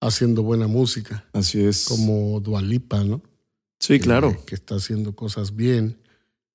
[0.00, 1.84] haciendo buena música, Así es.
[1.86, 3.22] como Dualipa, ¿no?
[3.78, 4.36] Sí, claro.
[4.46, 5.96] Que está haciendo cosas bien.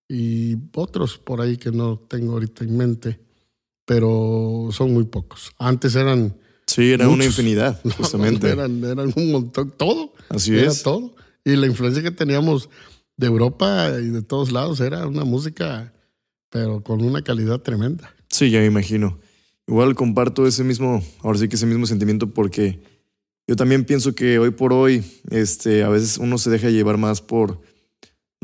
[0.08, 3.20] Y otros por ahí que no tengo ahorita en mente,
[3.86, 5.52] pero son muy pocos.
[5.58, 6.36] Antes eran,
[6.68, 8.50] Sí, era una infinidad, no, justamente.
[8.50, 10.13] eran, eran un montón, todo.
[10.30, 10.84] Así era es.
[10.84, 11.15] todo.
[11.44, 12.70] Y la influencia que teníamos
[13.18, 15.94] de Europa y de todos lados era una música,
[16.50, 18.13] pero con una calidad tremenda.
[18.30, 19.20] Sí, ya me imagino.
[19.68, 22.80] Igual comparto ese mismo, ahora sí que ese mismo sentimiento porque
[23.48, 27.22] yo también pienso que hoy por hoy, este, a veces uno se deja llevar más
[27.22, 27.62] por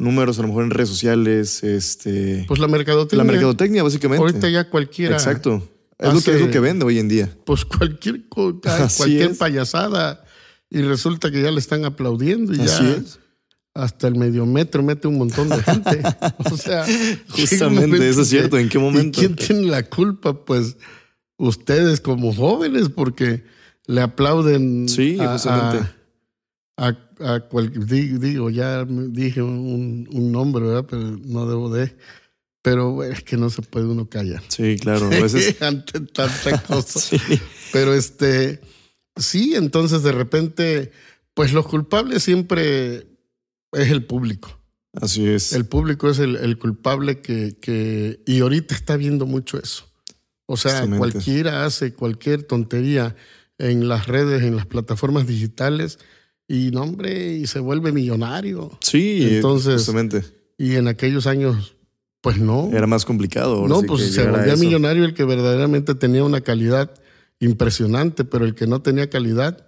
[0.02, 3.24] números, a lo mejor en redes sociales, este, Pues la mercadotecnia.
[3.24, 4.22] la mercadotecnia, básicamente.
[4.26, 5.16] Ahorita ya cualquiera.
[5.16, 5.68] Exacto.
[5.98, 7.30] Es lo, que, es lo que vende hoy en día.
[7.46, 10.24] Pues cualquier, cualquier payasada.
[10.70, 13.20] Y resulta que ya le están aplaudiendo y Así ya es.
[13.76, 16.02] hasta el medio metro mete un montón de gente.
[16.52, 16.86] o sea,
[17.30, 18.58] Justamente, eso es cierto.
[18.58, 19.20] ¿En qué momento?
[19.20, 20.46] ¿Y quién tiene la culpa?
[20.46, 20.78] Pues
[21.38, 23.44] ustedes como jóvenes, porque
[23.86, 24.88] le aplauden.
[24.90, 25.88] Sí, a, justamente.
[26.78, 30.86] A, a- a cual- di- digo, ya dije un, un nombre, ¿verdad?
[30.90, 31.96] Pero no debo de.
[32.64, 34.44] Pero es que no se puede uno callar.
[34.48, 35.08] Sí, claro.
[35.08, 35.60] A veces.
[35.62, 37.00] Ante tanta cosa.
[37.00, 37.18] sí.
[37.74, 38.62] Pero este,
[39.16, 40.92] sí, entonces de repente,
[41.34, 43.08] pues los culpables siempre
[43.72, 44.60] es el público.
[44.94, 45.54] Así es.
[45.54, 49.86] El público es el, el culpable que, que, y ahorita está viendo mucho eso.
[50.46, 53.16] O sea, cualquiera hace cualquier tontería
[53.58, 55.98] en las redes, en las plataformas digitales,
[56.52, 58.78] y no, hombre, y se vuelve millonario.
[58.82, 60.22] sí, entonces- justamente.
[60.58, 61.76] Y en aquellos años,
[62.20, 62.70] pues no.
[62.74, 63.68] Era más complicado.
[63.70, 66.92] No, sí pues se volvía millonario el que verdaderamente tenía una calidad
[67.40, 69.66] impresionante, pero el que no tenía calidad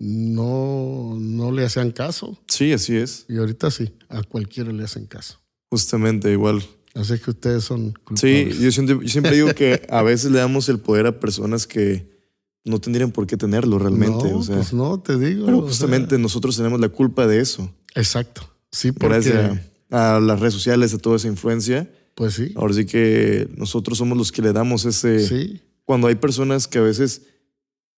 [0.00, 2.38] no, no le hacían caso.
[2.48, 3.24] Sí, así es.
[3.28, 5.38] Y ahorita sí, a cualquiera le hacen caso.
[5.70, 6.62] Justamente, igual.
[6.94, 10.68] Así que ustedes son Sí, yo siempre, yo siempre digo que a veces le damos
[10.68, 12.19] el poder a personas que
[12.64, 14.30] no tendrían por qué tenerlo realmente.
[14.30, 15.46] no, o sea, pues no, te digo.
[15.46, 17.72] pero o sea, justamente nosotros tenemos la culpa de eso.
[17.94, 18.48] exacto.
[18.72, 19.14] Sí, porque.
[19.14, 21.90] Gracias a, a las redes sociales, a toda esa influencia.
[22.14, 22.52] Pues sí.
[22.54, 25.26] Ahora sí que nosotros somos los que le damos ese...
[25.26, 25.62] Sí.
[25.84, 27.22] Cuando hay personas que a veces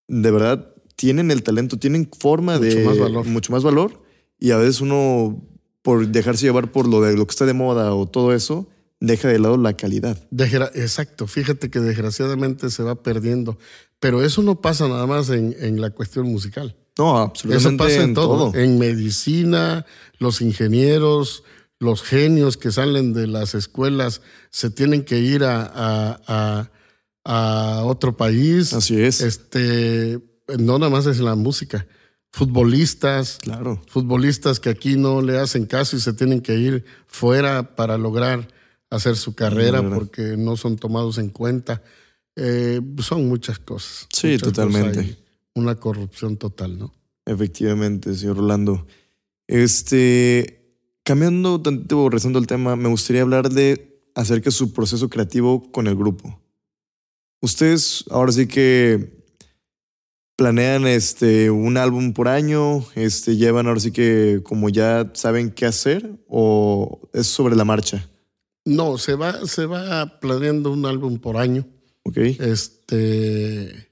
[0.08, 2.84] de verdad tienen el talento, tienen forma Mucho de...
[2.84, 3.26] más valor.
[3.26, 4.02] Mucho más valor.
[4.38, 5.42] Y a veces uno,
[5.82, 8.68] por dejarse llevar por lo de lo que está de moda o todo eso,
[9.00, 10.16] deja de lado la calidad.
[10.74, 11.26] Exacto.
[11.26, 13.58] Fíjate que desgraciadamente se va perdiendo.
[14.02, 16.76] Pero eso no pasa nada más en, en la cuestión musical.
[16.98, 18.50] No, Eso absolutamente pasa en en todo.
[18.50, 18.60] todo.
[18.60, 19.86] En medicina,
[20.18, 21.44] los ingenieros,
[21.78, 26.70] los genios que salen de las escuelas se tienen que ir a, a- a-
[27.24, 28.72] a otro país.
[28.72, 29.20] Así es.
[29.20, 30.18] Este,
[30.58, 31.86] no nada más es la música.
[32.32, 33.80] Futbolistas, Claro.
[33.86, 38.48] futbolistas que aquí no le hacen caso y se tienen que ir fuera para lograr
[38.90, 41.82] hacer su carrera porque no son tomados en cuenta.
[42.36, 44.06] Eh, son muchas cosas.
[44.12, 45.18] Sí, Muchas totalmente.
[45.54, 46.94] Una corrupción total, ¿no?
[47.26, 48.86] Efectivamente, señor Rolando.
[49.46, 55.70] Este, cambiando tantito, rezando el tema, me gustaría hablar de acerca de su proceso creativo
[55.72, 56.38] con el grupo.
[57.40, 59.22] Ustedes ahora sí que
[60.36, 65.66] planean este un álbum por año, este llevan ahora sí que como ya saben qué
[65.66, 68.08] hacer o es sobre la marcha,
[68.64, 71.66] No, se va, se va planeando un álbum por año.
[72.04, 72.16] ¿Ok?
[72.16, 73.88] Este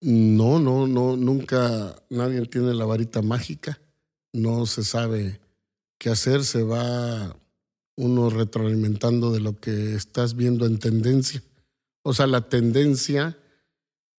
[0.00, 3.80] No, no, no, nunca nadie tiene la varita mágica,
[4.32, 5.40] no se sabe
[5.98, 7.36] qué hacer, se va
[7.96, 11.42] uno retroalimentando de lo que estás viendo en tendencia.
[12.02, 13.38] O sea, la tendencia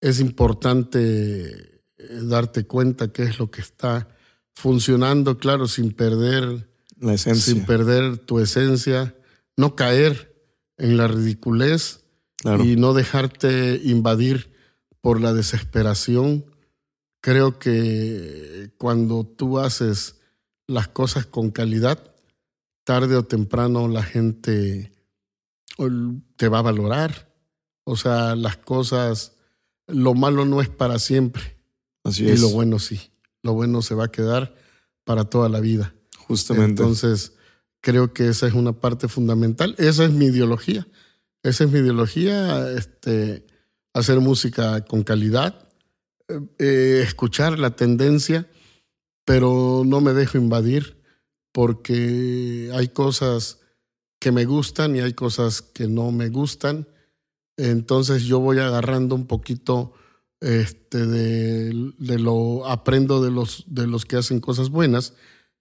[0.01, 4.07] es importante eh, darte cuenta qué es lo que está
[4.53, 7.53] funcionando, claro, sin perder la esencia.
[7.53, 9.16] sin perder tu esencia,
[9.57, 10.34] no caer
[10.78, 12.05] en la ridiculez
[12.44, 14.54] y no dejarte invadir
[15.02, 16.46] por la desesperación.
[17.22, 20.20] Creo que cuando tú haces
[20.68, 22.14] las cosas con calidad,
[22.84, 24.92] tarde o temprano la gente
[26.36, 27.34] te va a valorar.
[27.84, 29.34] O sea, las cosas,
[29.88, 31.58] lo malo no es para siempre.
[32.04, 33.12] Así y lo bueno sí.
[33.42, 34.56] Lo bueno se va a quedar
[35.04, 35.94] para toda la vida.
[36.28, 36.82] Justamente.
[36.82, 37.34] Entonces,
[37.82, 39.76] creo que esa es una parte fundamental.
[39.78, 40.88] Esa es mi ideología.
[41.46, 43.46] Esa es mi ideología, este,
[43.93, 45.70] hacer música con calidad,
[46.58, 48.50] eh, escuchar la tendencia,
[49.26, 51.04] pero no me dejo invadir
[51.52, 53.60] porque hay cosas
[54.18, 56.88] que me gustan y hay cosas que no me gustan.
[57.58, 59.93] Entonces yo voy agarrando un poquito
[60.41, 65.14] este, de, de, lo, aprendo de los, de los que hacen cosas buenas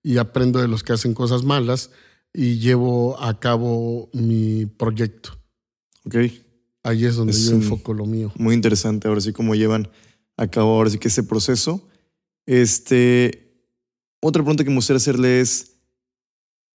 [0.02, 1.90] y aprendo de los que hacen cosas malas
[2.32, 5.43] y llevo a cabo mi proyecto.
[6.04, 6.16] Ok.
[6.82, 8.32] Ahí es donde yo enfoco lo mío.
[8.36, 9.88] Muy interesante, ahora sí, cómo llevan
[10.36, 11.88] a cabo ahora sí que ese proceso.
[12.46, 13.54] Este,
[14.20, 15.76] otra pregunta que me gustaría hacerle es,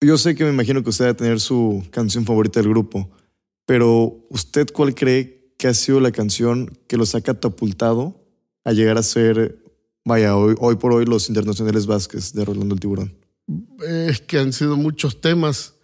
[0.02, 3.10] yo sé que me imagino que usted va a tener su canción favorita del grupo,
[3.66, 8.26] pero ¿usted cuál cree que ha sido la canción que los ha catapultado
[8.64, 9.64] a llegar a ser,
[10.06, 13.14] vaya, hoy, hoy por hoy los internacionales Vázquez de Rolando el Tiburón?
[13.88, 15.76] Es que han sido muchos temas,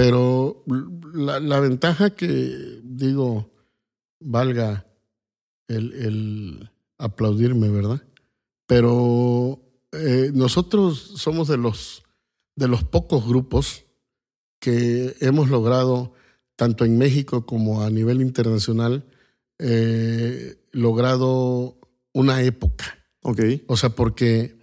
[0.00, 0.64] pero
[1.12, 3.52] la, ventaja que digo,
[4.18, 4.86] valga
[5.68, 8.02] el, aplaudirme, ¿verdad?
[8.66, 9.60] Pero
[9.92, 12.02] eh, nosotros somos de los,
[12.56, 13.84] de los pocos grupos
[14.58, 16.14] que hemos logrado,
[16.56, 19.04] tanto en México como a nivel internacional,
[19.58, 21.78] eh, logrado
[22.14, 23.04] una época.
[23.20, 23.42] Ok.
[23.66, 24.56] O sea, porque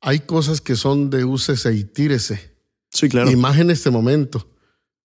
[0.00, 2.56] hay cosas que son de úsese y tírese.
[2.90, 3.30] Sí, claro.
[3.30, 4.48] Y más en este momento.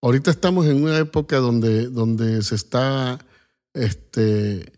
[0.03, 3.25] Ahorita estamos en una época donde, donde se está
[3.73, 4.73] este,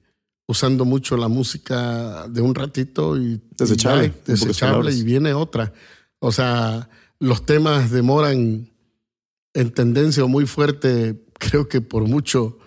[0.45, 5.73] usando mucho la música de un ratito y desechable, y, desechable y viene otra.
[6.19, 8.69] O sea, los temas demoran
[9.55, 12.59] en tendencia o muy fuerte, creo que por mucho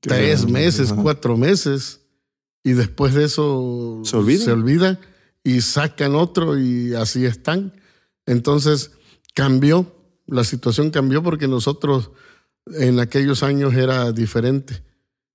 [0.00, 2.02] tres meses, cuatro meses,
[2.62, 4.44] y después de eso se olvida.
[4.44, 5.00] se olvida
[5.42, 7.72] y sacan otro y así están.
[8.26, 8.90] Entonces
[9.32, 9.97] cambió,
[10.28, 12.10] la situación cambió porque nosotros
[12.66, 14.82] en aquellos años era diferente.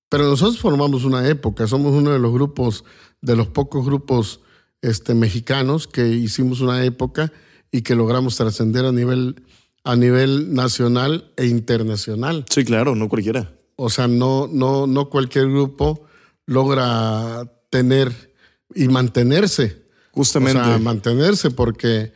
[0.08, 2.84] Pero nosotros formamos una época, somos uno de los grupos,
[3.20, 4.40] de los pocos grupos
[4.80, 7.32] este, mexicanos que hicimos una época
[7.72, 9.44] y que logramos trascender a nivel,
[9.82, 12.44] a nivel nacional e internacional.
[12.48, 13.52] Sí, claro, no cualquiera.
[13.76, 16.06] O sea, no, no, no cualquier grupo
[16.46, 18.32] logra tener
[18.74, 19.84] y mantenerse
[20.14, 20.60] Justamente.
[20.60, 22.12] O sea, mantenerse, porque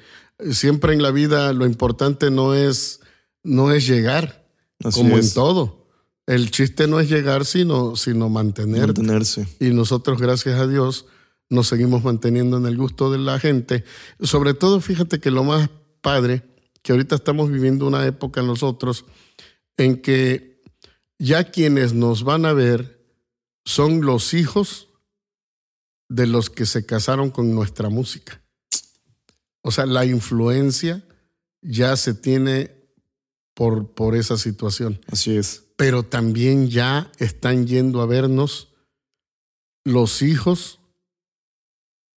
[0.50, 3.00] siempre en la vida lo importante no es,
[3.42, 4.46] no es llegar,
[4.92, 5.86] como en todo.
[6.26, 9.48] El chiste no es llegar, sino, sino mantenerse.
[9.60, 11.06] Y nosotros, gracias a Dios,
[11.48, 13.84] nos seguimos manteniendo en el gusto de la gente.
[14.20, 15.70] Sobre todo, fíjate que lo más
[16.02, 16.42] padre,
[16.82, 19.06] que ahorita estamos viviendo una época nosotros
[19.76, 20.62] en que
[21.18, 22.98] ya quienes nos van a ver
[23.64, 24.88] son los hijos
[26.08, 28.42] de los que se casaron con nuestra música.
[29.68, 31.04] O sea, la influencia
[31.60, 32.70] ya se tiene
[33.52, 34.98] por, por esa situación.
[35.08, 35.64] Así es.
[35.76, 38.68] Pero también ya están yendo a vernos
[39.84, 40.80] los hijos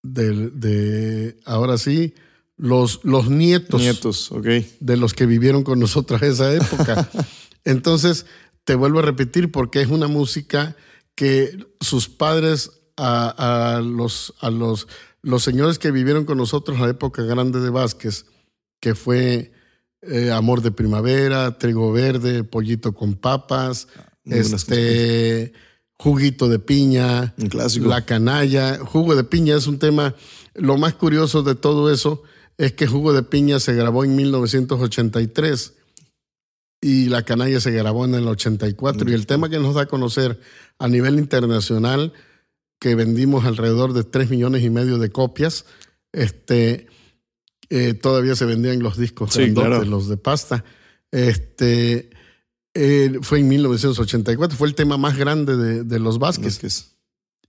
[0.02, 2.14] de, de ahora sí,
[2.56, 4.32] los, los nietos, nietos
[4.80, 7.10] de los que vivieron con nosotros esa época.
[7.64, 8.24] Entonces,
[8.64, 10.74] te vuelvo a repetir porque es una música
[11.14, 14.88] que sus padres a, los, a los,
[15.22, 18.26] los señores que vivieron con nosotros la época grande de Vázquez,
[18.80, 19.52] que fue
[20.02, 23.86] eh, Amor de Primavera, Trigo Verde, Pollito con Papas,
[24.24, 25.52] este,
[25.92, 27.34] Juguito de Piña,
[27.80, 28.78] La Canalla.
[28.78, 30.16] Jugo de Piña es un tema,
[30.54, 32.22] lo más curioso de todo eso
[32.58, 35.74] es que Jugo de Piña se grabó en 1983
[36.80, 39.86] y La Canalla se grabó en el 84 y el tema que nos da a
[39.86, 40.40] conocer
[40.78, 42.12] a nivel internacional
[42.82, 45.66] que vendimos alrededor de 3 millones y medio de copias.
[46.10, 46.88] Este,
[47.70, 50.64] eh, todavía se vendían los discos sí, los de pasta.
[51.12, 52.10] Este,
[52.74, 56.96] eh, fue en 1984, fue el tema más grande de, los Vázquez.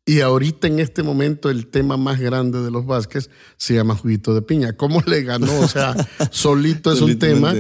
[0.06, 4.36] Y ahorita en este momento el tema más grande de los Vázquez se llama Juguito
[4.36, 4.74] de Piña.
[4.74, 5.62] ¿Cómo le ganó?
[5.62, 5.96] O sea,
[6.30, 7.56] solito es un tema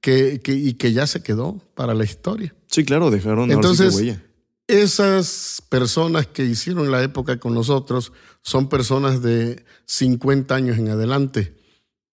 [0.00, 2.54] que, y que ya se quedó para la historia.
[2.68, 4.22] Sí, claro, dejaron Entonces, huella.
[4.68, 8.12] Esas personas que hicieron la época con nosotros
[8.42, 11.56] son personas de 50 años en adelante,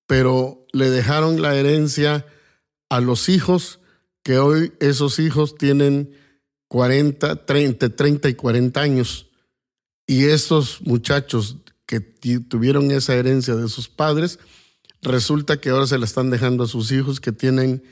[0.07, 2.25] pero le dejaron la herencia
[2.89, 3.79] a los hijos,
[4.23, 6.11] que hoy esos hijos tienen
[6.67, 9.27] 40, 30, 30 y 40 años.
[10.05, 14.39] Y esos muchachos que tuvieron esa herencia de sus padres,
[15.01, 17.83] resulta que ahora se la están dejando a sus hijos que tienen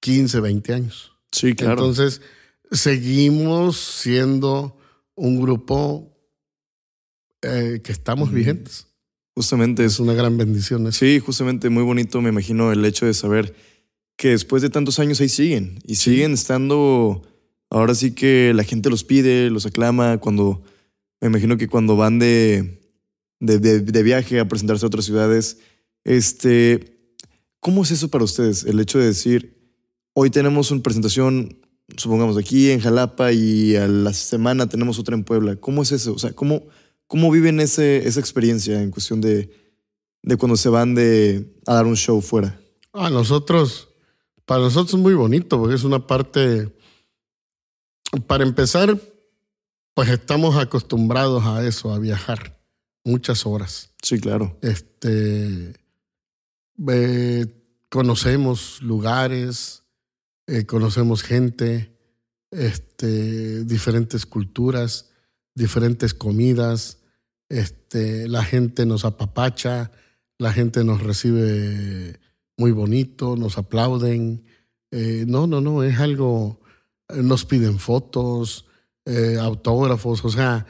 [0.00, 1.12] 15, 20 años.
[1.32, 1.72] Sí, claro.
[1.72, 2.20] Entonces,
[2.70, 4.78] seguimos siendo
[5.14, 6.16] un grupo
[7.42, 8.86] eh, que estamos vigentes.
[9.34, 9.84] Justamente.
[9.84, 10.90] Es una gran bendición.
[10.92, 13.54] Sí, justamente muy bonito, me imagino, el hecho de saber
[14.16, 17.22] que después de tantos años ahí siguen y siguen estando,
[17.68, 20.62] ahora sí que la gente los pide, los aclama, cuando,
[21.20, 22.80] me imagino que cuando van de,
[23.40, 25.58] de, de viaje a presentarse a otras ciudades,
[26.04, 27.12] este,
[27.60, 28.64] ¿cómo es eso para ustedes?
[28.64, 29.74] El hecho de decir,
[30.14, 31.58] hoy tenemos una presentación,
[31.96, 35.56] supongamos aquí en Jalapa y a la semana tenemos otra en Puebla.
[35.56, 36.14] ¿Cómo es eso?
[36.14, 36.64] O sea, ¿cómo,
[37.06, 39.50] cómo viven ese, esa experiencia en cuestión de,
[40.22, 42.60] de cuando se van de, a dar un show fuera?
[42.92, 43.88] A nosotros,
[44.44, 46.74] para nosotros es muy bonito porque es una parte,
[48.26, 48.98] para empezar,
[49.94, 52.60] pues estamos acostumbrados a eso, a viajar
[53.04, 53.92] muchas horas.
[54.02, 54.58] Sí, claro.
[54.62, 55.74] Este,
[56.88, 57.46] eh,
[57.88, 59.84] conocemos lugares,
[60.46, 61.92] eh, conocemos gente,
[62.50, 65.10] este, diferentes culturas,
[65.54, 66.98] diferentes comidas,
[67.48, 69.90] este, la gente nos apapacha,
[70.38, 72.20] la gente nos recibe
[72.56, 74.44] muy bonito, nos aplauden.
[74.90, 76.60] Eh, no, no, no, es algo,
[77.14, 78.66] nos piden fotos,
[79.40, 80.66] autógrafos, o sea,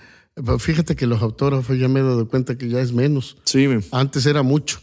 [0.58, 3.38] fíjate que los autógrafos ya me he dado cuenta que ya es menos.
[3.44, 3.66] Sí.
[3.90, 4.80] Antes era mucho.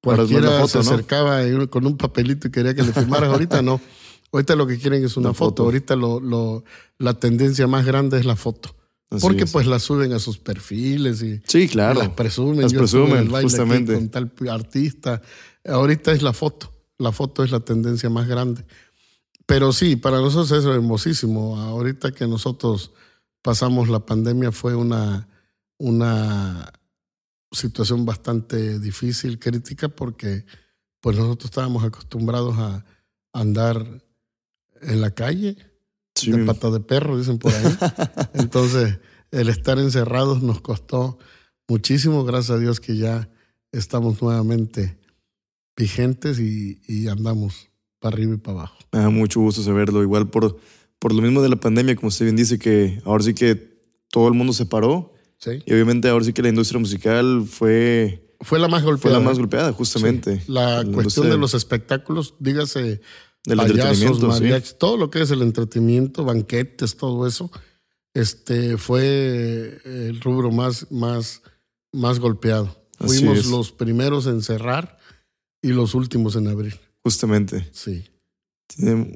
[0.00, 1.40] Cualquiera se acercaba
[1.70, 3.30] con un papelito y quería que le firmaras.
[3.30, 3.80] Ahorita no.
[4.34, 5.62] Ahorita lo que quieren es una, foto.
[5.62, 6.64] Ahorita lo, lo,
[6.98, 8.74] la tendencia más grande es la foto.
[9.20, 12.00] Porque pues la suben a sus perfiles y, sí, claro.
[12.00, 12.62] las presumen.
[12.62, 13.94] Las presumen, justamente.
[13.94, 15.22] Con tal artista.
[15.64, 16.72] Ahorita es la foto.
[16.98, 18.64] La foto es la tendencia más grande.
[19.46, 21.60] Pero sí, para nosotros es hermosísimo.
[21.60, 22.90] Ahorita que nosotros
[23.40, 25.28] pasamos la pandemia fue una,
[25.78, 26.72] una
[27.52, 30.44] situación bastante difícil, crítica, porque
[30.98, 32.84] pues nosotros estábamos acostumbrados a
[33.32, 34.03] andar
[34.84, 35.56] en la calle,
[36.24, 37.76] de pata de perro, dicen por ahí.
[38.34, 38.98] Entonces,
[39.30, 41.18] el estar encerrados nos costó
[41.68, 43.28] muchísimo, gracias a Dios que ya
[43.72, 44.96] estamos nuevamente
[45.76, 47.68] vigentes y, andamos
[47.98, 48.78] para arriba y para abajo.
[49.10, 50.58] Mucho gusto saberlo, igual por,
[50.98, 53.74] por lo mismo de la pandemia, como usted bien dice, que ahora sí que
[54.10, 55.14] todo el mundo se paró
[55.66, 58.20] y obviamente ahora sí que la industria musical fue...
[58.40, 59.16] Fue la más golpeada.
[59.16, 60.42] Fue la más golpeada, justamente.
[60.46, 63.00] La, cuestión de los espectáculos, dígase,
[63.44, 67.50] del entretenimiento, todo lo que es el entretenimiento, banquetes, todo eso,
[68.14, 71.42] este, fue el rubro más, más,
[71.92, 72.84] más golpeado.
[72.98, 74.98] Fuimos los primeros en cerrar
[75.60, 76.80] y los últimos en abrir.
[77.02, 77.68] Justamente.
[77.72, 78.04] Sí.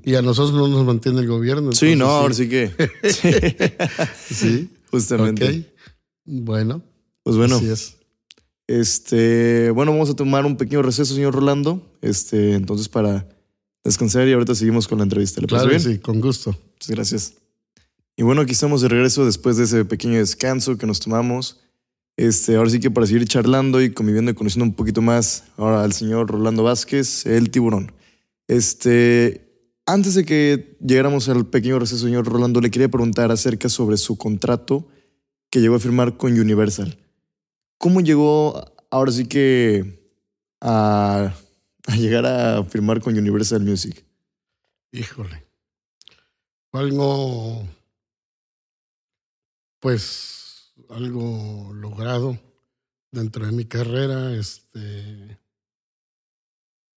[0.05, 1.73] Y a nosotros no nos mantiene el gobierno.
[1.73, 2.71] Sí, no, ahora sí que.
[4.31, 4.71] sí.
[4.91, 5.75] Justamente.
[6.25, 6.83] Bueno.
[7.23, 7.57] Pues bueno.
[7.57, 7.97] Así es.
[8.67, 11.83] Este, bueno, vamos a tomar un pequeño receso, señor Rolando.
[12.03, 13.27] Este, entonces para
[13.85, 15.41] descansar y ahorita seguimos con la entrevista.
[15.41, 15.81] ¿Le claro, bien?
[15.81, 16.51] sí, con gusto.
[16.51, 17.35] Muchas gracias.
[18.17, 21.61] Y bueno, aquí estamos de regreso después de ese pequeño descanso que nos tomamos.
[22.17, 25.85] Este, ahora sí que para seguir charlando y conviviendo y conociendo un poquito más ahora
[25.85, 27.93] al señor Rolando Vázquez, el tiburón.
[28.49, 29.49] Este,
[29.87, 34.19] antes de que llegáramos al pequeño receso, señor Rolando, le quería preguntar acerca sobre su
[34.19, 34.89] contrato
[35.49, 36.99] que llegó a firmar con Universal.
[37.79, 40.13] ¿Cómo llegó ahora sí que
[40.61, 41.35] a,
[41.97, 44.05] llegar a firmar con Universal Music?
[44.93, 45.47] Híjole.
[46.73, 47.67] Algo,
[49.81, 52.39] pues, algo logrado
[53.11, 55.39] dentro de mi carrera, este,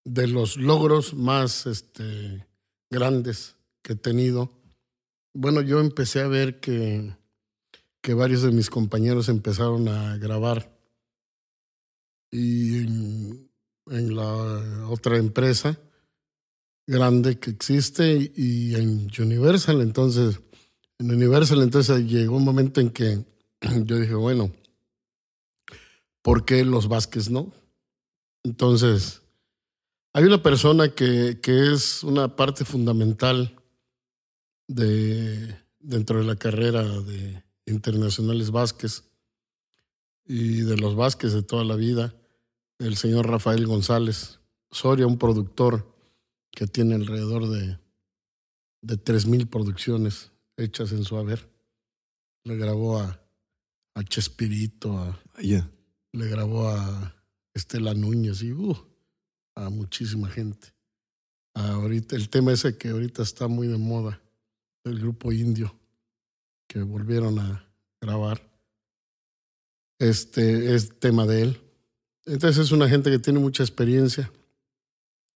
[0.04, 2.46] de los logros más este,
[2.89, 4.52] grandes que he tenido.
[5.34, 7.16] Bueno, yo empecé a ver que
[8.02, 10.76] que varios de mis compañeros empezaron a grabar.
[12.32, 13.51] Y
[13.92, 15.80] en, la otra empresa
[16.88, 20.39] grande que existe y en Universal, entonces,
[20.98, 23.24] en Universal, entonces llegó un momento en que
[23.86, 24.52] yo dije, bueno,
[26.22, 27.54] ¿por qué los Vázquez no?
[28.44, 29.22] Entonces,
[30.14, 33.56] hay una persona que, que es una parte fundamental
[34.68, 39.04] de, dentro de la carrera de, Internacionales Vázquez
[40.26, 42.14] y de los Vázquez de toda la vida,
[42.82, 44.40] el señor Rafael González
[44.72, 45.94] Soria, un productor
[46.52, 47.78] que tiene alrededor de,
[48.82, 51.50] de 3.000 producciones hechas en su haber.
[52.44, 53.22] Le grabó a,
[53.94, 57.16] a Chespirito, a, le grabó a
[57.54, 58.76] Estela Núñez y uh,
[59.56, 60.74] a muchísima gente.
[61.54, 64.22] ahorita, el tema ese que ahorita está muy de moda,
[64.84, 65.76] el grupo indio,
[66.68, 67.70] que volvieron a
[68.02, 68.50] grabar.
[70.00, 71.71] Este es tema de él.
[72.32, 74.32] Entonces es una gente que tiene mucha experiencia.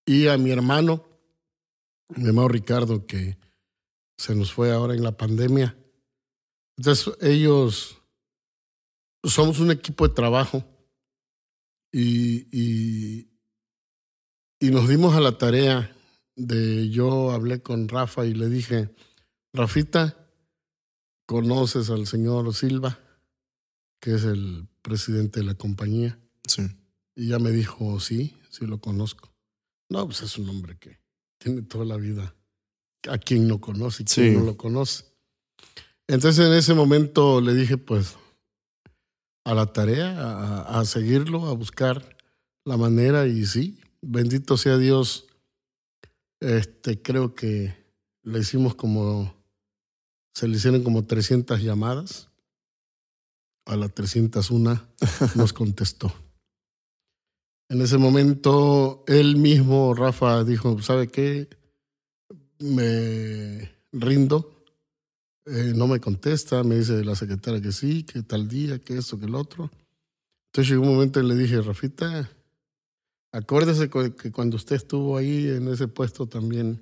[0.06, 1.06] Y a mi hermano,
[2.16, 3.38] mi hermano Ricardo, que
[4.18, 5.76] se nos fue ahora en la pandemia.
[6.78, 7.98] Entonces ellos
[9.26, 10.64] somos un equipo de trabajo
[11.91, 13.28] y, y,
[14.62, 15.93] y nos dimos a la tarea
[16.38, 18.96] de yo hablé con Rafa y le dije,
[19.52, 20.30] Rafita,
[21.26, 22.98] ¿conoces al señor Silva,
[24.00, 26.18] que es el presidente de la compañía?
[26.48, 26.70] Sí.
[27.16, 29.32] Y ya me dijo, sí, sí lo conozco.
[29.89, 30.99] No, pues es un hombre que
[31.38, 32.36] tiene toda la vida
[33.09, 35.05] a quien no conoce y quien no lo conoce.
[36.07, 38.16] Entonces en ese momento le dije, pues,
[39.43, 42.18] a la tarea, a, a seguirlo, a buscar
[42.63, 45.28] la manera y sí, bendito sea Dios,
[46.39, 47.76] este, creo que
[48.24, 49.34] le hicimos como,
[50.34, 52.30] se le hicieron como 300 llamadas.
[53.68, 54.80] A la 301
[55.36, 56.13] nos contestó.
[57.70, 61.49] En ese momento, él mismo, Rafa, dijo, ¿sabe qué?
[62.59, 64.51] Me rindo.
[65.45, 69.20] Eh, no me contesta, me dice la secretaria que sí, que tal día, que esto,
[69.20, 69.70] que el otro.
[70.47, 72.30] Entonces llegó un momento y le dije, Rafita,
[73.36, 76.82] Acuérdese que cuando usted estuvo ahí en ese puesto también,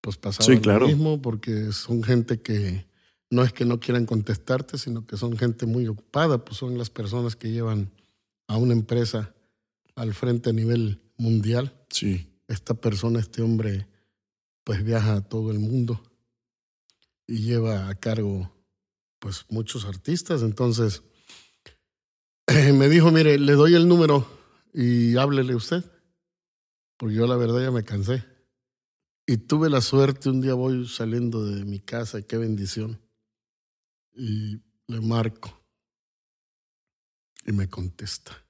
[0.00, 2.86] pues pasaba lo mismo, porque son gente que
[3.28, 6.88] no es que no quieran contestarte, sino que son gente muy ocupada, pues son las
[6.88, 7.90] personas que llevan
[8.46, 9.34] a una empresa
[9.98, 11.84] al frente a nivel mundial.
[11.90, 12.40] Sí.
[12.46, 13.88] Esta persona, este hombre,
[14.64, 16.02] pues viaja a todo el mundo
[17.26, 18.50] y lleva a cargo,
[19.18, 20.42] pues muchos artistas.
[20.42, 21.02] Entonces,
[22.74, 24.26] me dijo, mire, le doy el número
[24.72, 25.84] y háblele usted,
[26.96, 28.24] porque yo la verdad ya me cansé.
[29.26, 32.98] Y tuve la suerte, un día voy saliendo de mi casa, qué bendición,
[34.14, 35.62] y le marco
[37.44, 38.47] y me contesta.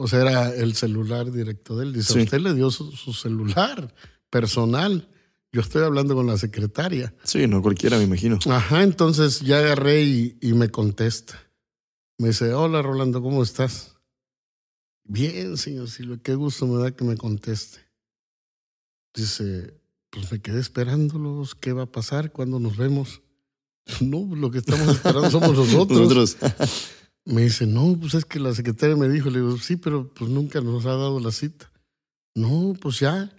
[0.00, 1.92] O sea, era el celular directo de él.
[1.92, 3.92] Dice, usted le dio su, celular
[4.30, 5.08] personal.
[5.50, 7.12] Yo estoy hablando con la secretaria.
[7.24, 8.38] Sí, no cualquiera, me imagino.
[8.48, 11.36] Ajá, entonces ya agarré y, y me contesta.
[12.16, 13.96] Me dice, hola Rolando, ¿cómo estás?
[15.02, 17.80] Bien, señor Silva, qué gusto me da que me conteste.
[19.12, 19.74] Dice,
[20.10, 22.30] pues me quedé esperándolos, ¿qué va a pasar?
[22.30, 23.20] ¿Cuándo nos vemos?
[24.00, 26.36] No, lo que estamos esperando somos nosotros.
[27.28, 30.30] me dice, no, pues es que la secretaria me dijo, le digo, sí, pero pues
[30.30, 31.70] nunca nos ha dado la cita.
[32.34, 33.30] No, pues ya.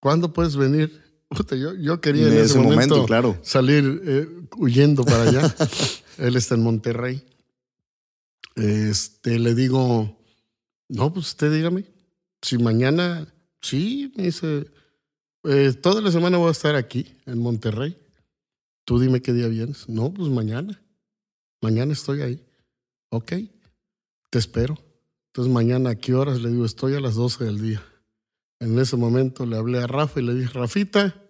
[0.00, 1.00] ¿Cuándo puedes venir?
[1.50, 3.38] yo, yo, quería en, ese, momento, claro.
[3.42, 5.54] salir eh, huyendo para allá.
[6.18, 7.24] Él está en Monterrey.
[8.56, 10.18] Este, le digo,
[10.88, 11.84] no, pues usted dígame.
[12.42, 14.66] Si mañana, sí, me dice,
[15.44, 17.96] eh, toda la semana voy a estar aquí, en Monterrey.
[18.84, 19.88] Tú dime qué día vienes.
[19.88, 20.82] No, pues mañana.
[21.60, 22.44] Mañana estoy ahí.
[23.14, 23.32] Ok,
[24.30, 24.78] te espero.
[25.26, 27.84] Entonces mañana a qué horas le digo, estoy a las 12 del día.
[28.58, 31.22] En ese momento le hablé a Rafa y le dije, Rafita,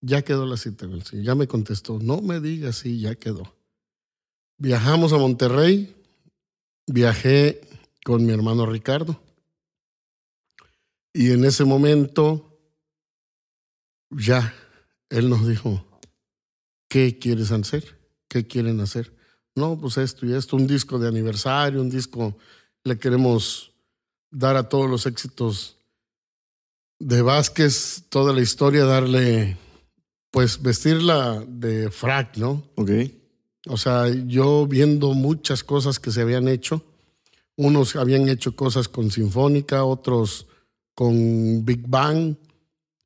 [0.00, 0.86] ya quedó la cita.
[1.14, 3.52] Ya me contestó, no me digas, sí, ya quedó.
[4.58, 5.92] Viajamos a Monterrey,
[6.86, 7.60] viajé
[8.04, 9.20] con mi hermano Ricardo.
[11.12, 12.60] Y en ese momento,
[14.08, 14.54] ya,
[15.10, 15.84] él nos dijo,
[16.88, 17.98] ¿qué quieres hacer?
[18.28, 19.20] ¿Qué quieren hacer?
[19.54, 22.36] No, pues esto y esto, un disco de aniversario, un disco,
[22.84, 23.72] le queremos
[24.30, 25.76] dar a todos los éxitos
[26.98, 29.56] de Vázquez, toda la historia, darle,
[30.30, 32.62] pues vestirla de frac, ¿no?
[32.76, 32.90] Ok.
[33.68, 36.82] O sea, yo viendo muchas cosas que se habían hecho,
[37.56, 40.46] unos habían hecho cosas con Sinfónica, otros
[40.94, 42.36] con Big Bang.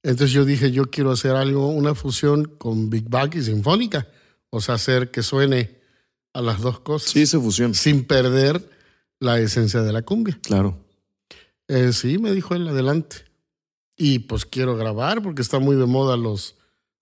[0.03, 4.09] Entonces yo dije, yo quiero hacer algo, una fusión con Big Bang y Sinfónica.
[4.51, 5.76] O sea, hacer que suene
[6.37, 7.11] a las dos cosas.
[7.11, 7.75] Sí, esa fusión.
[7.75, 8.69] Sin perder
[9.21, 10.39] la esencia de la cumbia.
[10.43, 10.79] Claro.
[11.67, 13.25] Eh, sí, me dijo él, adelante.
[13.97, 16.57] Y pues quiero grabar porque está muy de moda los,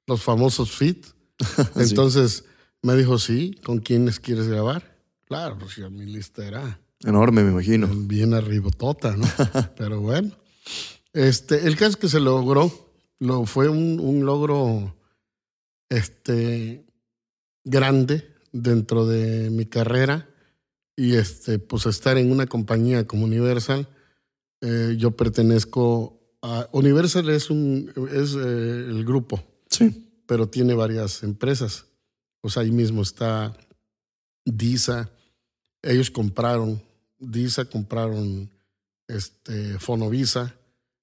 [0.06, 1.06] los famosos fit.
[1.74, 2.44] Entonces
[2.80, 4.96] me dijo, sí, ¿con quiénes quieres grabar?
[5.24, 7.88] Claro, pues ya mi lista era Enorme, me imagino.
[7.88, 9.26] Bien arribotota, ¿no?
[9.76, 10.30] Pero bueno.
[11.12, 12.72] Este, el caso es que se logró.
[13.18, 14.96] Lo, fue un, un logro
[15.88, 16.86] este,
[17.64, 20.28] grande dentro de mi carrera
[20.96, 23.88] y este, pues estar en una compañía como Universal.
[24.60, 30.08] Eh, yo pertenezco a Universal es un es eh, el grupo, Sí.
[30.26, 31.86] pero tiene varias empresas.
[32.46, 33.56] Sea, ahí mismo está
[34.44, 35.10] Disa.
[35.82, 36.80] Ellos compraron
[37.18, 38.50] Disa, compraron
[39.08, 40.54] este Fonovisa.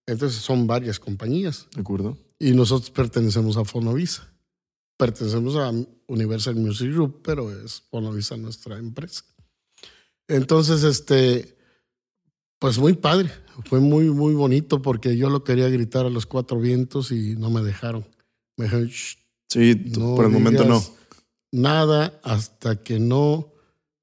[0.08, 2.18] Entonces son varias compañías ¿De acuerdo?
[2.40, 4.31] y nosotros pertenecemos a Fonovisa.
[5.02, 5.72] Pertenecemos a
[6.06, 9.24] Universal Music Group, pero es Fonovisa nuestra empresa.
[10.28, 11.58] Entonces, este,
[12.60, 13.32] pues muy padre,
[13.66, 17.50] fue muy, muy bonito porque yo lo quería gritar a los cuatro vientos y no
[17.50, 18.06] me dejaron.
[18.58, 19.18] Me dijeron, "Shh,
[19.50, 20.84] Sí, no por el momento no.
[21.52, 23.52] Nada hasta que no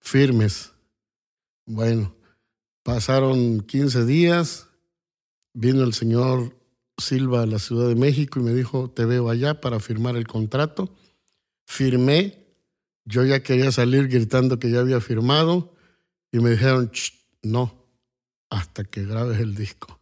[0.00, 0.72] firmes.
[1.64, 2.12] Bueno,
[2.82, 4.66] pasaron 15 días,
[5.54, 6.57] vino el señor
[6.98, 10.26] Silva a la Ciudad de México y me dijo, te veo allá para firmar el
[10.26, 10.94] contrato.
[11.66, 12.46] Firmé,
[13.04, 15.74] yo ya quería salir gritando que ya había firmado
[16.32, 17.86] y me dijeron, "Shh, no,
[18.50, 20.00] hasta que grabes el disco.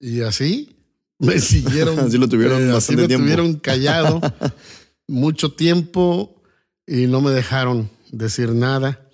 [0.00, 0.76] Y así
[1.18, 1.98] me siguieron.
[1.98, 3.24] Así lo tuvieron eh, así bastante me tiempo.
[3.24, 4.20] tuvieron callado
[5.06, 6.42] mucho tiempo
[6.86, 9.08] y no me dejaron decir nada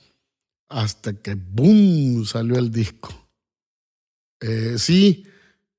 [0.69, 2.25] hasta que ¡boom!
[2.25, 3.09] salió el disco.
[4.41, 5.25] Eh, sí,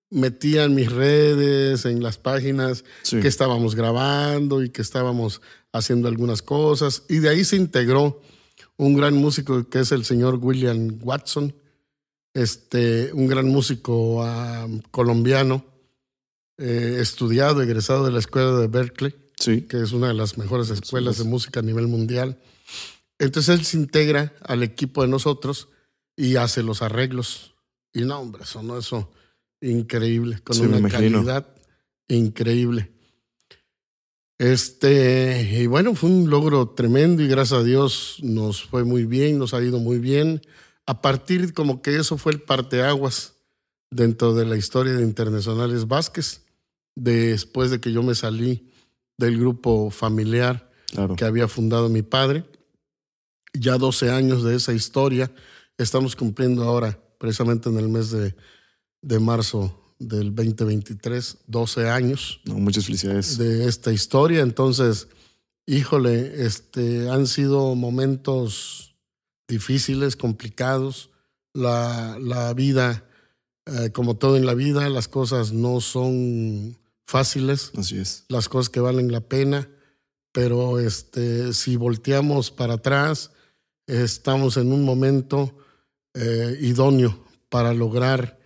[0.09, 3.19] metía en mis redes, en las páginas, Sí.
[3.19, 5.41] que estábamos grabando y que estábamos
[5.71, 7.03] haciendo algunas cosas.
[7.09, 8.21] Y de ahí se integró
[8.77, 11.53] un gran músico que es el señor William Watson,
[12.33, 14.25] este, un gran músico
[14.91, 15.65] colombiano,
[16.57, 19.61] eh, estudiado, egresado de la escuela de Berkeley Sí.
[19.61, 21.23] que es una de las mejores escuelas es.
[21.23, 22.37] de música a nivel mundial.
[23.19, 25.69] Entonces él se integra al equipo de nosotros
[26.17, 27.53] y hace los arreglos.
[27.93, 29.11] Y no, hombre, sonó eso
[29.61, 31.47] increíble, con Sí, una calidad
[32.07, 32.91] increíble.
[34.37, 39.37] Este, y bueno, fue un logro tremendo y gracias a Dios nos fue muy bien,
[39.37, 40.41] nos ha ido muy bien.
[40.85, 43.33] A partir como que eso fue el parteaguas
[43.91, 46.43] dentro de la historia de Internacionales Vázquez,
[46.95, 48.71] después de que yo me salí
[49.17, 51.15] del grupo familiar Claro.
[51.15, 52.45] que había fundado mi padre.
[53.53, 55.31] Ya 12 años de esa historia.
[55.77, 58.33] Estamos cumpliendo ahora, precisamente en el mes de,
[59.01, 63.37] de marzo del 2023, 12 años No, muchas felicidades.
[63.37, 64.41] de esta historia.
[64.41, 65.07] Entonces,
[65.65, 68.95] híjole, este, han sido momentos
[69.47, 71.09] difíciles, complicados.
[71.53, 73.03] La, la vida,
[73.65, 78.25] eh, como todo en la vida, las cosas no son fáciles Así es.
[78.29, 79.67] las cosas que valen la pena,
[80.31, 83.31] pero este, si volteamos para atrás,
[83.87, 85.57] estamos en un momento
[86.13, 88.38] eh, idóneo para lograr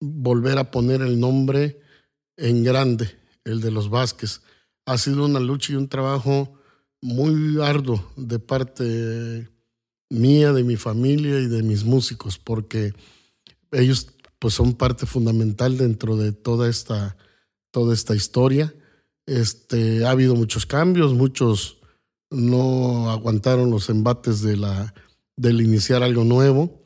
[0.00, 1.80] volver a poner el nombre
[2.36, 4.42] en grande, el de los Vázquez.
[4.86, 6.54] Ha sido una lucha y un trabajo
[7.00, 9.48] muy arduo de parte
[10.10, 12.94] mía, de mi familia y de mis músicos, porque
[13.72, 17.16] ellos pues son parte fundamental dentro de toda esta
[17.70, 18.74] toda esta historia.
[19.26, 21.78] Este, ha habido muchos cambios, muchos
[22.30, 24.94] no aguantaron los embates de la,
[25.36, 26.82] del iniciar algo nuevo,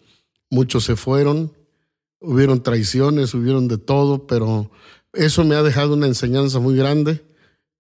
[0.51, 1.53] muchos se fueron,
[2.23, 4.71] hubieron traiciones, hubieron de todo, pero
[5.13, 7.23] eso me ha dejado una enseñanza muy grande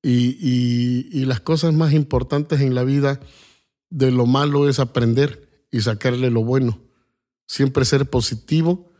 [0.03, 3.20] y, y, y las cosas más importantes en la vida
[3.90, 6.80] de lo malo es aprender y sacarle lo bueno,
[7.47, 8.90] siempre ser positivo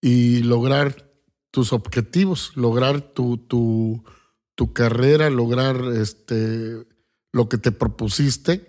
[0.00, 1.10] y lograr
[1.50, 4.04] tus objetivos, lograr tu, tu,
[4.54, 6.86] tu carrera, lograr este,
[7.32, 8.68] lo que te propusiste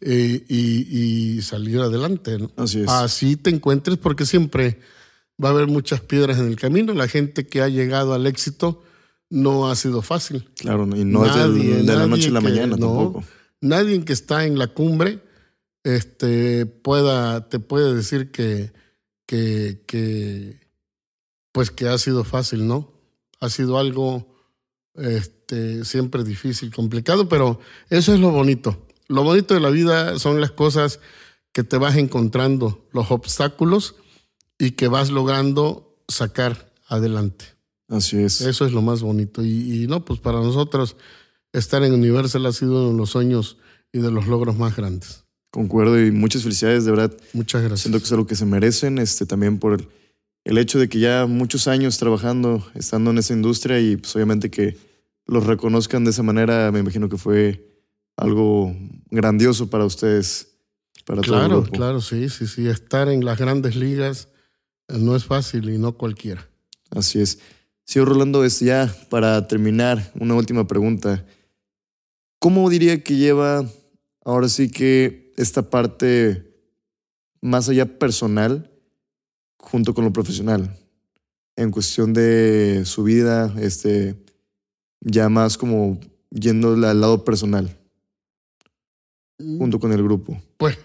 [0.00, 2.38] eh, y, y salir adelante.
[2.38, 2.50] ¿no?
[2.56, 2.88] Así es.
[2.88, 4.80] Así te encuentres porque siempre
[5.42, 6.92] va a haber muchas piedras en el camino.
[6.94, 8.82] La gente que ha llegado al éxito
[9.30, 10.48] no ha sido fácil.
[10.56, 12.86] Claro, y no es del- Nadie, de la nadie noche a la que- mañana no.
[12.86, 13.24] tampoco.
[13.60, 15.20] Nadie que está en la cumbre
[15.84, 18.72] este, pueda, te puede decir que,
[19.26, 20.60] que, que,
[21.52, 22.92] pues que ha sido fácil, ¿no?
[23.40, 24.26] Ha sido algo
[24.94, 27.60] este, siempre difícil, complicado, pero
[27.90, 28.86] eso es lo bonito.
[29.08, 31.00] Lo bonito de la vida son las cosas
[31.52, 33.94] que te vas encontrando, los obstáculos
[34.58, 37.44] y que vas logrando sacar adelante.
[37.88, 38.40] Así es.
[38.40, 39.44] Eso es lo más bonito.
[39.44, 40.96] Y, y no, pues para nosotros
[41.52, 43.58] estar en Universal ha sido uno de los sueños
[43.92, 45.24] y de los logros más grandes.
[45.50, 47.16] Concuerdo y muchas felicidades, de verdad.
[47.32, 47.80] Muchas gracias.
[47.80, 49.88] Siento que es algo que se merecen, este, también por el,
[50.44, 54.50] el hecho de que ya muchos años trabajando, estando en esa industria y pues obviamente
[54.50, 54.76] que
[55.26, 57.66] los reconozcan de esa manera, me imagino que fue
[58.16, 58.74] algo
[59.10, 60.48] grandioso para ustedes,
[61.06, 62.68] para todo el Claro, claro, sí, sí, sí.
[62.68, 64.28] Estar en las grandes ligas
[64.88, 66.48] no es fácil y no cualquiera.
[66.90, 67.38] Así es.
[67.84, 71.24] Señor Rolando, es ya para terminar, una última pregunta.
[72.38, 73.64] ¿Cómo diría que lleva
[74.24, 76.48] ahora sí que esta parte
[77.40, 78.70] más allá personal
[79.58, 80.76] junto con lo profesional.
[81.56, 84.16] En cuestión de su vida, este,
[85.00, 85.98] ya más como
[86.30, 87.76] yendo al lado personal,
[89.38, 90.40] junto con el grupo.
[90.56, 90.78] Pues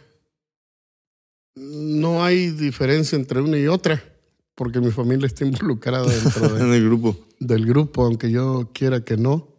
[1.56, 4.04] no hay diferencia entre una y otra,
[4.56, 7.18] porque mi familia está involucrada dentro en el grupo.
[7.40, 9.50] del grupo, aunque yo quiera que no,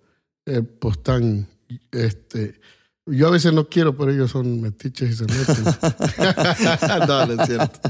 [0.47, 1.49] eh, pues están,
[1.91, 2.61] este,
[3.07, 5.65] yo a veces no quiero, pero ellos son metiches y se meten.
[7.09, 7.81] no, no es cierto.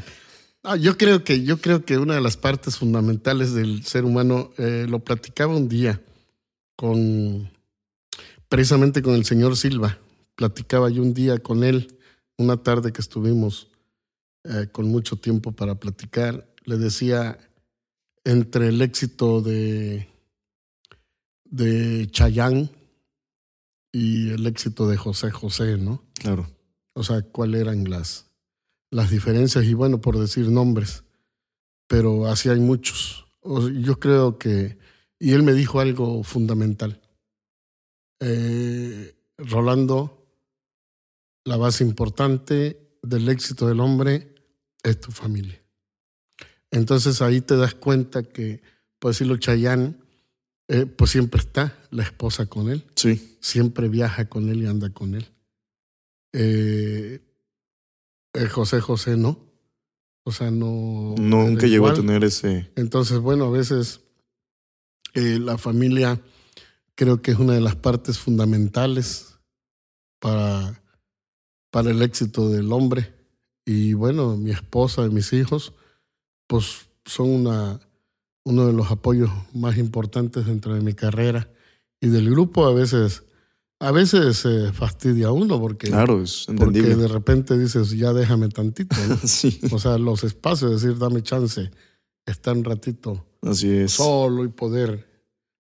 [0.66, 4.50] Ah, yo creo que yo creo que una de las partes fundamentales del ser humano
[4.56, 6.00] eh, lo platicaba un día
[6.74, 7.50] con
[8.48, 9.98] precisamente con el señor Silva.
[10.36, 11.98] Platicaba yo un día con él,
[12.38, 13.68] una tarde que estuvimos
[14.44, 16.48] eh, con mucho tiempo para platicar.
[16.64, 17.38] Le decía
[18.24, 20.08] entre el éxito de
[21.44, 22.70] de Chayán
[23.92, 26.02] y el éxito de José José, ¿no?
[26.14, 26.50] Claro.
[26.94, 28.26] O sea, cuáles eran las
[28.94, 31.02] las diferencias y bueno, por decir nombres,
[31.88, 33.26] pero así hay muchos.
[33.42, 34.78] Yo creo que,
[35.18, 37.00] y él me dijo algo fundamental.
[38.20, 40.28] Eh, Rolando,
[41.44, 44.33] la base importante del éxito del hombre
[44.84, 45.60] es tu familia.
[46.70, 48.62] Entonces ahí te das cuenta que,
[49.00, 49.98] por decirlo, Chayán,
[50.68, 52.84] eh, pues siempre está la esposa con él.
[52.94, 53.36] Sí.
[53.40, 55.26] Siempre viaja con él y anda con él.
[56.32, 57.20] Eh,
[58.32, 59.38] el José José no.
[60.24, 61.14] O sea, no.
[61.18, 62.70] Nunca llegó a tener ese.
[62.76, 64.00] Entonces, bueno, a veces
[65.12, 66.20] eh, la familia
[66.94, 69.38] creo que es una de las partes fundamentales
[70.18, 70.82] para,
[71.70, 73.12] para el éxito del hombre.
[73.64, 75.72] Y bueno, mi esposa y mis hijos,
[76.46, 77.80] pues son una,
[78.44, 81.50] uno de los apoyos más importantes dentro de mi carrera
[82.00, 82.66] y del grupo.
[82.66, 83.24] A veces
[83.80, 88.96] a veces se fastidia uno porque, claro, es porque de repente dices, ya déjame tantito.
[89.24, 89.60] sí.
[89.70, 91.70] O sea, los espacios, decir, dame chance,
[92.24, 93.92] estar un ratito Así es.
[93.92, 95.06] solo y poder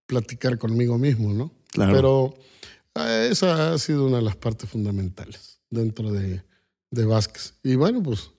[0.05, 1.51] platicar conmigo mismo, ¿no?
[1.71, 1.93] Claro.
[1.93, 6.43] Pero eh, esa ha sido una de las partes fundamentales dentro de,
[6.93, 7.55] de Vázquez.
[7.63, 8.31] Y bueno, pues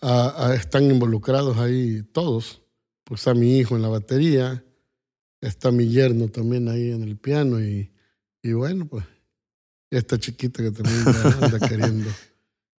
[0.00, 2.60] a, a, están involucrados ahí todos.
[3.04, 4.64] Pues está mi hijo en la batería,
[5.40, 7.90] está mi yerno también ahí en el piano y
[8.44, 9.04] y bueno, pues
[9.90, 11.04] esta chiquita que también
[11.42, 12.10] anda queriendo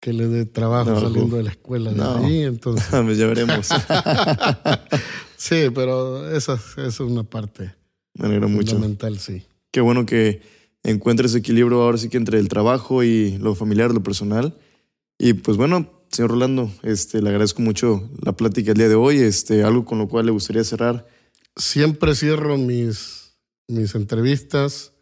[0.01, 2.17] que le dé trabajo No, saliendo de la escuela de no.
[2.17, 2.89] ahí, entonces.
[3.05, 3.69] Pues ya veremos.
[5.37, 7.75] sí, pero esa, esa es una parte
[8.15, 8.73] Me alegra mucho.
[8.73, 9.45] fundamental, sí.
[9.71, 10.43] Qué bueno que
[10.83, 14.57] encuentres equilibrio ahora sí que entre el trabajo y lo familiar, lo personal.
[15.25, 19.19] Y pues bueno, señor Rolando, este, le agradezco mucho la plática el día de hoy.
[19.19, 21.07] Este, algo con lo cual le gustaría cerrar.
[21.55, 23.37] Siempre cierro mis,
[23.69, 24.95] mis entrevistas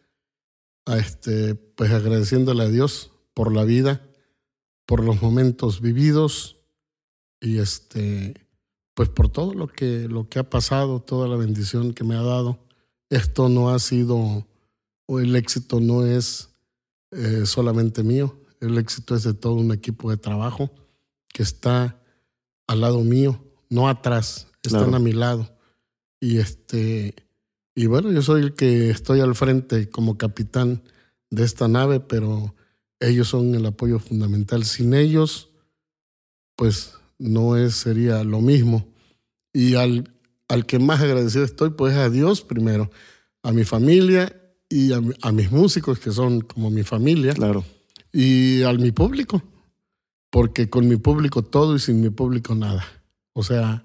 [0.84, 4.06] a este, pues agradeciéndole a Dios por la vida,
[4.84, 6.58] por los momentos vividos
[7.40, 8.46] y este,
[8.92, 12.22] pues por todo lo que, lo que ha pasado, toda la bendición que me ha
[12.22, 12.58] dado.
[13.08, 14.46] Esto no ha sido,
[15.06, 16.50] o el éxito no es
[17.10, 20.70] eh, solamente mío, el éxito es de todo un equipo de trabajo
[21.28, 22.00] que está
[22.66, 24.96] al lado mío, no atrás, están Claro.
[24.96, 25.56] a mi lado.
[26.20, 27.14] Y este,
[27.74, 30.82] y bueno, yo soy el que estoy al frente como capitán
[31.30, 32.54] de esta nave, pero
[33.00, 34.64] ellos son el apoyo fundamental.
[34.64, 35.48] Sin ellos,
[36.56, 38.86] pues no es, sería lo mismo.
[39.52, 40.12] Y al,
[40.48, 42.90] al que más agradecido estoy, pues a Dios primero,
[43.42, 44.36] a mi familia
[44.68, 47.64] y a mis músicos, que son como mi familia, Claro.
[48.12, 49.42] Y al mi público,
[50.30, 52.84] porque con mi público todo y sin mi público nada.
[53.32, 53.82] O sea,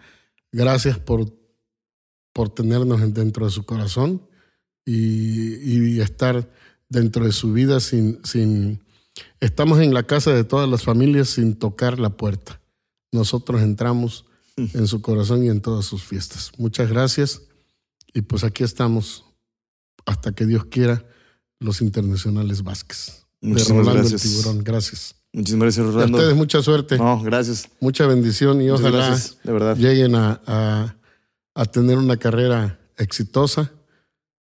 [0.51, 1.31] gracias por,
[2.33, 4.21] por tenernos en- dentro de su corazón
[4.85, 6.51] y, y estar
[6.89, 8.83] dentro de su vida sin, sin...
[9.39, 12.61] Estamos en la casa de todas las familias sin tocar la puerta.
[13.11, 14.25] Nosotros entramos
[14.57, 16.51] en su corazón y en todas sus fiestas.
[16.57, 17.41] Muchas gracias
[18.13, 19.25] y pues aquí estamos
[20.05, 21.05] hasta que Dios quiera
[21.59, 23.24] los internacionales Vázquez.
[23.45, 24.21] De Muchísimas Rolando el gracias.
[24.31, 25.15] Tiburón, gracias.
[25.33, 26.17] Muchísimas gracias, Y a Rolando.
[26.17, 27.67] ustedes mucha suerte, No, gracias.
[27.79, 29.75] mucha bendición y Muchas ojalá gracias, de verdad.
[29.77, 30.95] lleguen a, a-
[31.53, 33.71] a tener una carrera exitosa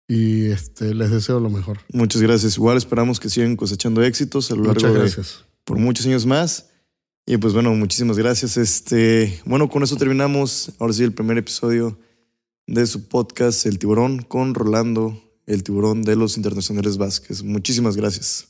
[0.07, 1.79] y este, les deseo lo mejor.
[1.93, 2.57] Muchas gracias.
[2.57, 5.45] Igual esperamos que sigan cosechando éxitos a lo largo Muchas de gracias.
[5.63, 6.65] por muchos años más.
[7.25, 8.57] Y pues bueno, muchísimas gracias.
[8.57, 10.71] Este, bueno, con eso terminamos.
[10.79, 11.99] Ahora sí, el primer episodio
[12.65, 17.41] de su podcast El Tiburón con Rolando, el tiburón de los internacionales Vázquez.
[17.43, 18.48] Muchísimas gracias.